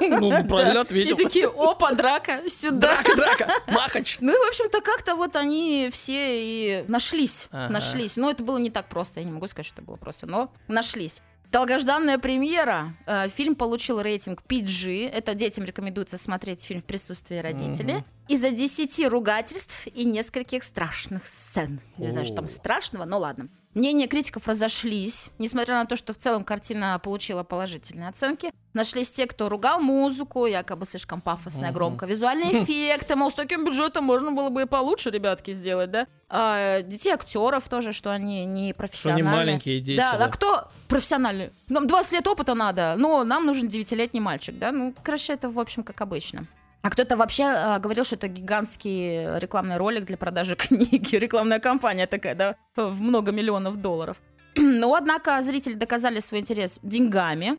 [0.00, 1.16] Ну, правильно И ответил.
[1.16, 3.02] такие, опа, драка, сюда.
[3.02, 4.18] Драка, драка, махач.
[4.20, 7.48] Ну и, в общем-то, как-то вот они все и нашлись.
[7.52, 8.16] Нашлись.
[8.16, 9.20] Но это было не так просто.
[9.20, 11.22] Я не могу сказать, что это было просто, но нашлись.
[11.50, 12.94] Долгожданная премьера.
[13.06, 15.10] Э, Фильм получил рейтинг PG.
[15.10, 17.96] Это детям рекомендуется смотреть фильм в присутствии родителей.
[17.96, 18.04] Мгм.
[18.28, 21.80] Из-за 10 ругательств и нескольких страшных сцен.
[21.98, 23.48] Не знаю, что там страшного, но ладно.
[23.74, 28.52] Мнения критиков разошлись, несмотря на то, что в целом картина получила положительные оценки.
[28.74, 32.04] Нашлись те, кто ругал музыку, якобы слишком пафосная, громко.
[32.04, 36.06] Визуальные эффекты, мол, с таким бюджетом можно было бы и получше, ребятки, сделать, да?
[36.28, 39.32] А, детей актеров тоже, что они не Что они профессиональные.
[39.32, 39.96] маленькие дети.
[39.96, 40.26] Да, да.
[40.26, 41.50] а кто профессиональный?
[41.68, 44.70] Нам 20 лет опыта надо, но нам нужен 9-летний мальчик, да?
[44.70, 46.46] Ну, короче, это, в общем, как обычно.
[46.82, 52.06] А кто-то вообще а, говорил, что это гигантский рекламный ролик для продажи книги, рекламная кампания
[52.06, 54.16] такая, да, в много миллионов долларов.
[54.56, 57.56] Но, однако, зрители доказали свой интерес деньгами.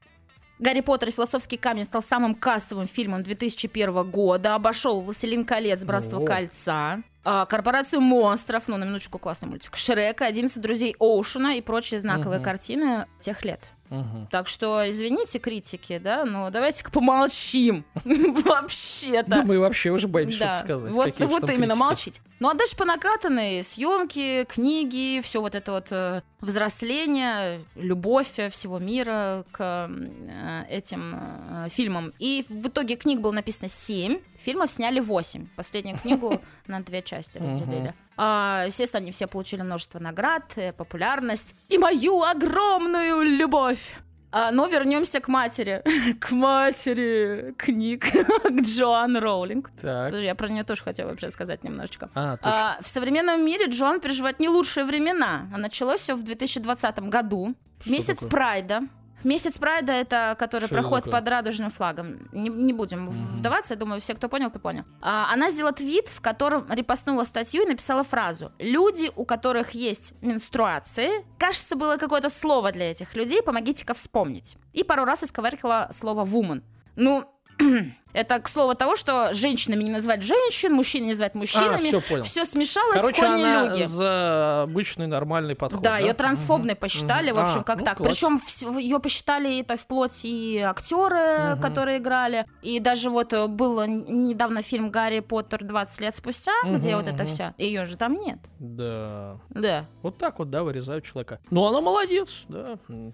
[0.59, 5.83] «Гарри Поттер и философский камень» стал самым кассовым фильмом 2001 года, обошел «Властелин колец.
[5.83, 6.25] Братство О.
[6.25, 11.99] кольца», а, «Корпорацию монстров», ну, на минуточку, классный мультик, «Шрека», «11 друзей Оушена» и прочие
[11.99, 12.45] знаковые Мгм.
[12.45, 13.61] картины тех лет.
[13.93, 14.27] Мгм.
[14.31, 17.85] Так что, извините, критики, да, но давайте-ка помолчим.
[18.03, 19.29] Вообще-то.
[19.29, 20.91] Да мы вообще уже боимся что-то сказать.
[20.91, 22.19] Вот, именно молчить.
[22.39, 28.79] Ну а дальше по накатанной съемки, книги, все вот это вот э, взросление, любовь всего
[28.79, 32.13] мира к э, этим э, фильмам.
[32.19, 35.47] И в итоге книг было написано 7, фильмов сняли 8.
[35.55, 37.93] Последнюю книгу на две части разделили.
[38.17, 43.95] А, естественно, они все получили множество наград, э, популярность и мою огромную любовь.
[44.35, 45.83] А, но вернемся к матери.
[46.19, 48.05] К матери книг.
[48.43, 49.69] К Джоан Роулинг.
[49.79, 50.07] Так.
[50.09, 52.09] Подожди, Я про нее тоже хотела вообще сказать немножечко.
[52.15, 52.37] А.
[52.41, 55.47] А, в современном мире Джоан переживает не лучшие времена.
[55.53, 57.53] А началось все в 2020 году.
[57.79, 58.29] Что Месяц такое?
[58.29, 58.81] Прайда.
[59.23, 62.19] Месяц Прайда это который это проходит под радужным флагом.
[62.31, 64.83] Не, не будем вдаваться, я думаю, все, кто понял, то понял.
[65.01, 70.13] А, она сделала твит, в котором репостнула статью и написала фразу: Люди, у которых есть
[70.21, 74.57] менструации, кажется, было какое-то слово для этих людей, помогите-ка вспомнить.
[74.73, 76.63] И пару раз исковыркала слово woman.
[76.95, 77.25] Ну,
[78.13, 81.79] это к слову того, что женщинами не называть женщин, мужчин не называть А, мужчинами.
[81.79, 82.23] все понял.
[82.23, 83.83] все смешалось, Короче, кони она люди.
[83.83, 85.81] за обычный нормальный подход.
[85.81, 87.39] Да, ее трансфобной посчитали, Мгм.
[87.41, 87.97] в общем, А, как ну, так.
[87.97, 88.09] класс.
[88.15, 88.39] Причем
[88.77, 91.61] ее посчитали это вплоть и актеры, Мгм.
[91.61, 92.45] которые играли.
[92.61, 97.13] И даже вот э, был недавно фильм Гарри Поттер 20 лет спустя, где Мгм, вот
[97.13, 97.53] это все.
[97.57, 98.39] Ее же там нет.
[98.59, 99.37] Да.
[99.49, 99.85] Да.
[100.01, 101.39] Вот так вот, да, вырезают человека.
[101.49, 102.75] Ну, она молодец, да.
[102.89, 103.13] М.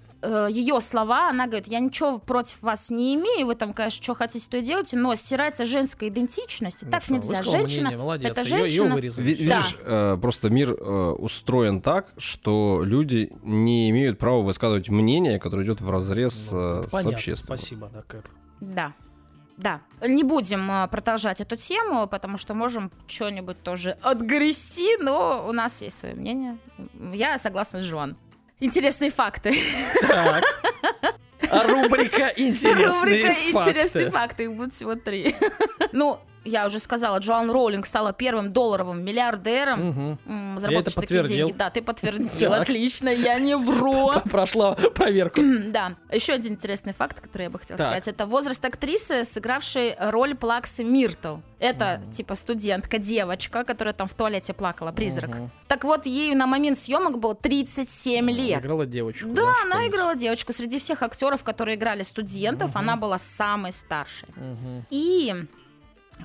[0.50, 4.48] ее слова, она говорит, я ничего против вас не имею, вы там, конечно, что хотите,
[4.50, 7.44] то и делайте, но стирается женская идентичность, и Ну так что, нельзя.
[7.44, 8.32] Женщина, мнение, молодец.
[8.32, 8.96] это женщина.
[8.96, 9.26] вырезали.
[9.28, 9.44] Ви- Всё.
[9.44, 10.76] Видишь, э, просто мир э,
[11.18, 16.84] устроен так, что люди не имеют права высказывать мнение, которое идет в разрез Ну, э,
[16.88, 17.12] с понятно.
[17.12, 17.58] общественным.
[17.58, 18.28] Спасибо, да, Кэп.
[18.62, 18.94] Да.
[19.58, 19.82] Да.
[20.02, 25.98] Не будем продолжать эту тему, потому что можем что-нибудь тоже отгрести, но у нас есть
[25.98, 26.58] свое мнение.
[27.14, 28.16] Я согласна с Жуан.
[28.62, 29.54] Интересные факты.
[30.02, 30.44] Так.
[31.52, 33.70] А рубрика «Интересные Рубрика факты».
[33.70, 34.44] «Интересные факты».
[34.44, 35.36] Их будет всего три.
[35.92, 36.20] Ну,
[36.50, 39.90] я уже сказала, Джоан Роулинг стала первым долларовым миллиардером.
[39.90, 40.20] Мгм.
[40.26, 41.48] М, заработавшим такие подтвердил.
[41.48, 41.58] деньги.
[41.58, 42.54] Да, ты подтвердил.
[42.62, 44.12] Отлично, я не вру.
[44.30, 45.42] Прошла проверку.
[45.68, 45.96] Да.
[46.12, 48.08] Еще один интересный факт, который я бы хотела сказать.
[48.08, 51.38] Это возраст актрисы, сыгравшей роль Плаксы Миртл.
[51.60, 55.32] Это, типа, студентка, девочка, которая там в туалете плакала, призрак.
[55.68, 58.62] Так вот, ей на момент съемок было 37 лет.
[58.62, 59.28] Играла девочку.
[59.30, 60.54] Да, она играла девочку.
[60.54, 64.28] Среди всех актеров, которые играли студентов, она была самой старшей.
[64.90, 65.36] И...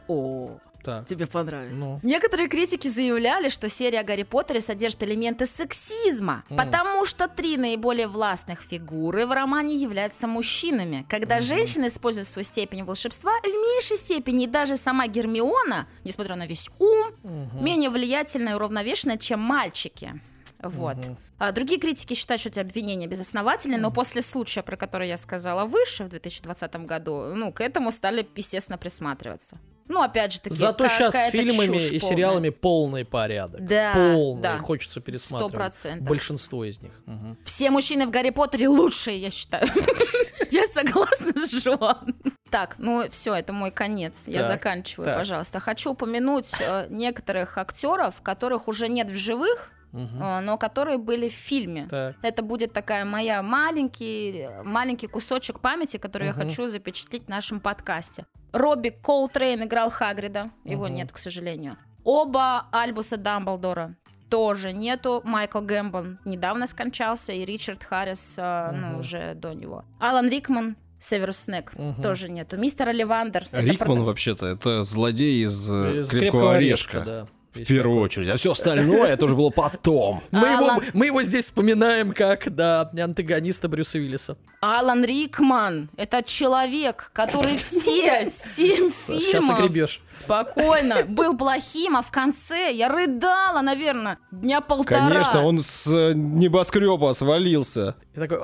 [0.08, 1.06] О, Так.
[1.06, 1.76] тебе понравится.
[1.84, 2.00] Ну.
[2.02, 6.56] Некоторые критики заявляли, что серия о Гарри Поттере содержит элементы сексизма, М.
[6.56, 11.06] потому что три наиболее властных фигуры в романе являются мужчинами.
[11.08, 16.46] Когда женщины используют свою степень волшебства в меньшей степени, и даже сама Гермиона, несмотря на
[16.46, 17.64] весь ум, Мгм.
[17.64, 20.20] менее влиятельная и уравновешенная, чем мальчики.
[20.62, 20.96] Вот.
[20.96, 21.16] Мгм.
[21.38, 25.66] А другие критики считают, что эти обвинения безосновательны, но после случая, про который я сказала
[25.66, 29.58] выше, в 2020 году, ну, к этому стали, естественно, присматриваться.
[29.86, 33.66] Ну, опять же таки, Зато сейчас с фильмами и сериалами полный порядок.
[33.66, 34.42] Да, Полный.
[34.42, 34.58] да.
[34.58, 35.50] Хочется пересматривать.
[35.52, 36.08] Сто процентов.
[36.08, 36.92] Большинство из них.
[37.06, 37.36] Мгм.
[37.44, 39.66] Все мужчины в Гарри Поттере лучшие, я считаю.
[40.50, 42.14] Я согласна с Жон.
[42.50, 44.14] Так, ну все, это мой конец.
[44.26, 45.16] Я Так, заканчиваю, так.
[45.18, 45.58] пожалуйста.
[45.58, 51.32] Хочу упомянуть э, некоторых актеров, которых уже нет в живых, Э, но которые были в
[51.32, 51.86] фильме.
[51.88, 52.16] Так.
[52.22, 56.40] Это будет такая моя маленький, маленький кусочек памяти, который Мгм.
[56.40, 58.26] я хочу запечатлеть в нашем подкасте.
[58.52, 60.94] Робби Колтрейн играл Хагрида, его Мгм.
[60.94, 61.76] нет, к сожалению.
[62.04, 63.94] Оба Альбуса Дамблдора
[64.28, 65.20] тоже нету.
[65.24, 69.84] Майкл Гэмбон недавно скончался, и Ричард Харрис, э, ну, уже до него.
[70.00, 72.02] Алан Рикман, Северус Снег, Мгм.
[72.02, 72.56] тоже нету.
[72.58, 73.44] Мистер Оливандер.
[73.50, 77.00] это Рикман, про- вообще-то, это злодей из, э, Из крепкого, орешка.
[77.00, 77.26] да.
[77.54, 78.04] В первую такой.
[78.04, 78.28] очередь.
[78.30, 80.22] А все остальное это уже было потом.
[80.32, 84.36] Мы его, мы его здесь вспоминаем как, да, антагониста Брюса Уиллиса.
[84.60, 90.00] Алан Рикман, это человек, который все семь Сейчас фильмов огребешь.
[90.10, 91.02] Спокойно.
[91.08, 95.08] Был плохим, а в конце я рыдала, наверное, дня полтора.
[95.08, 97.94] Конечно, он с э, небоскреба свалился.
[98.14, 98.38] И такой...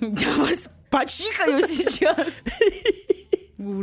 [0.00, 2.26] Я вас почикаю сейчас.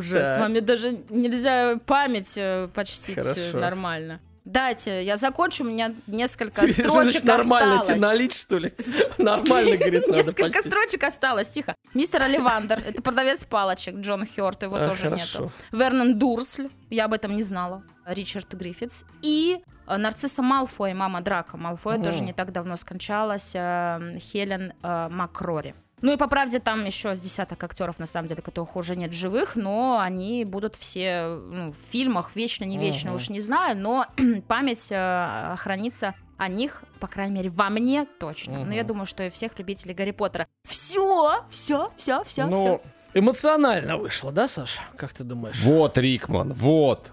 [0.06, 0.28] Ужас.
[0.28, 0.36] Так.
[0.36, 3.58] С вами даже нельзя память э, почтить э, Хорошо.
[3.60, 4.20] нормально.
[4.46, 7.88] Дайте, я закончу, у меня несколько Тебе, строчек нормально осталось.
[7.88, 8.72] тебе налить, что ли?
[9.18, 11.74] Нормально, говорит, надо Несколько строчек осталось, тихо.
[11.96, 15.52] Мистер Оливандер, это продавец палочек, Джон Хёрт, его А, тоже нету.
[15.72, 17.82] Вернон Дурсль, я об этом не знала.
[18.06, 19.04] Ричард Гриффитс.
[19.24, 23.52] И э, Нарцисса Малфой, мама Драка Малфоя, тоже не так давно скончалась.
[23.54, 25.74] Хелен Макрори.
[26.06, 29.12] Ну и по правде там еще с десяток актеров, на самом деле, которых уже нет
[29.12, 33.16] живых, но они будут все ну, в фильмах вечно, не вечно, Мгм.
[33.16, 34.06] уж не знаю, но
[34.48, 38.60] память э, хранится о них, по крайней мере, во мне точно.
[38.60, 38.72] Но Мгм.
[38.74, 40.48] я думаю, что и всех любителей Гарри Поттера.
[40.68, 42.82] Все, все, все, все, Ну, все.
[43.16, 44.78] эмоционально вышло, да, Саш?
[44.98, 45.60] Как ты думаешь?
[45.64, 47.12] Вот, Рикман, вот.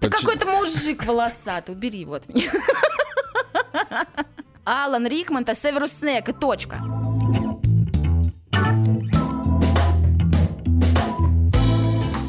[0.00, 2.50] Ты Поч- какой-то мужик волосатый, убери вот меня.
[4.64, 6.80] Алан Рикман-то Северус Снег и точка.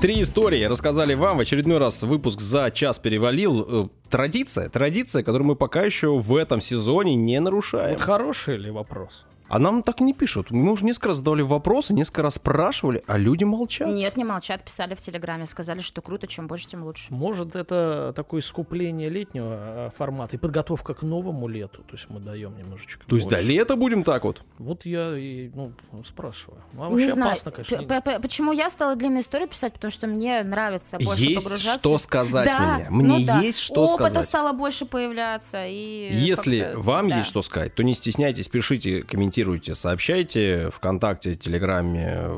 [0.04, 1.38] Три истории рассказали вам.
[1.38, 3.86] В очередной раз выпуск за час перевалил.
[3.86, 7.97] Э, Традиция, традиция, которую мы пока еще в этом сезоне не нарушаем.
[7.97, 9.26] Хороший ли вопрос?
[9.50, 10.52] А нам так не пишут.
[10.52, 13.88] Мы уже несколько раз задавали вопросы, несколько раз спрашивали, а люди молчат.
[13.89, 17.14] Нет, не молчат, писали в Телеграме, сказали, что круто, чем больше, тем лучше.
[17.14, 21.84] Может, это такое искупление летнего э, формата и подготовка к новому лету.
[21.84, 24.41] То есть мы даем немножечко То есть до лета будем так вот?
[24.58, 25.74] Вот я и, ну,
[26.04, 26.62] спрашиваю.
[26.74, 28.20] Ну, а Не вообще знаю, опасно, конечно.
[28.22, 31.80] почему я стала длинные истории писать, потому что мне нравится больше есть погружаться.
[31.80, 32.89] что сказать Да, мне.
[32.89, 33.39] Мне ну да.
[33.39, 34.26] есть что Опыта сказать.
[34.26, 35.66] стало больше появляться.
[35.66, 37.18] И Если вам да.
[37.18, 39.43] есть что сказать, то не стесняйтесь, пишите, комментируйте,
[39.74, 42.30] сообщайте ВКонтакте, Телеграме,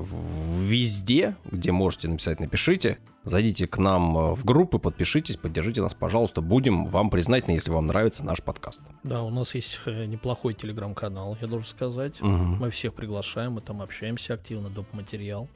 [0.59, 2.97] везде, где можете написать, напишите.
[3.23, 6.41] Зайдите к нам э, в группы, подпишитесь, поддержите нас, пожалуйста.
[6.41, 8.81] Будем вам признательны, если вам нравится наш подкаст.
[9.03, 12.21] Да, у нас есть э, неплохой телеграм-канал, я должен сказать.
[12.21, 12.57] Мгм.
[12.59, 14.85] Мы всех приглашаем, мы там общаемся активно, доп.
[14.93, 15.49] материал.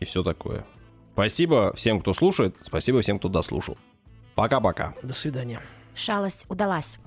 [0.00, 0.66] И все такое.
[1.12, 2.56] Спасибо всем, кто слушает.
[2.62, 3.78] Спасибо всем, кто дослушал.
[4.34, 4.94] Пока-пока.
[5.02, 5.60] До свидания.
[5.94, 6.98] Шалость удалась.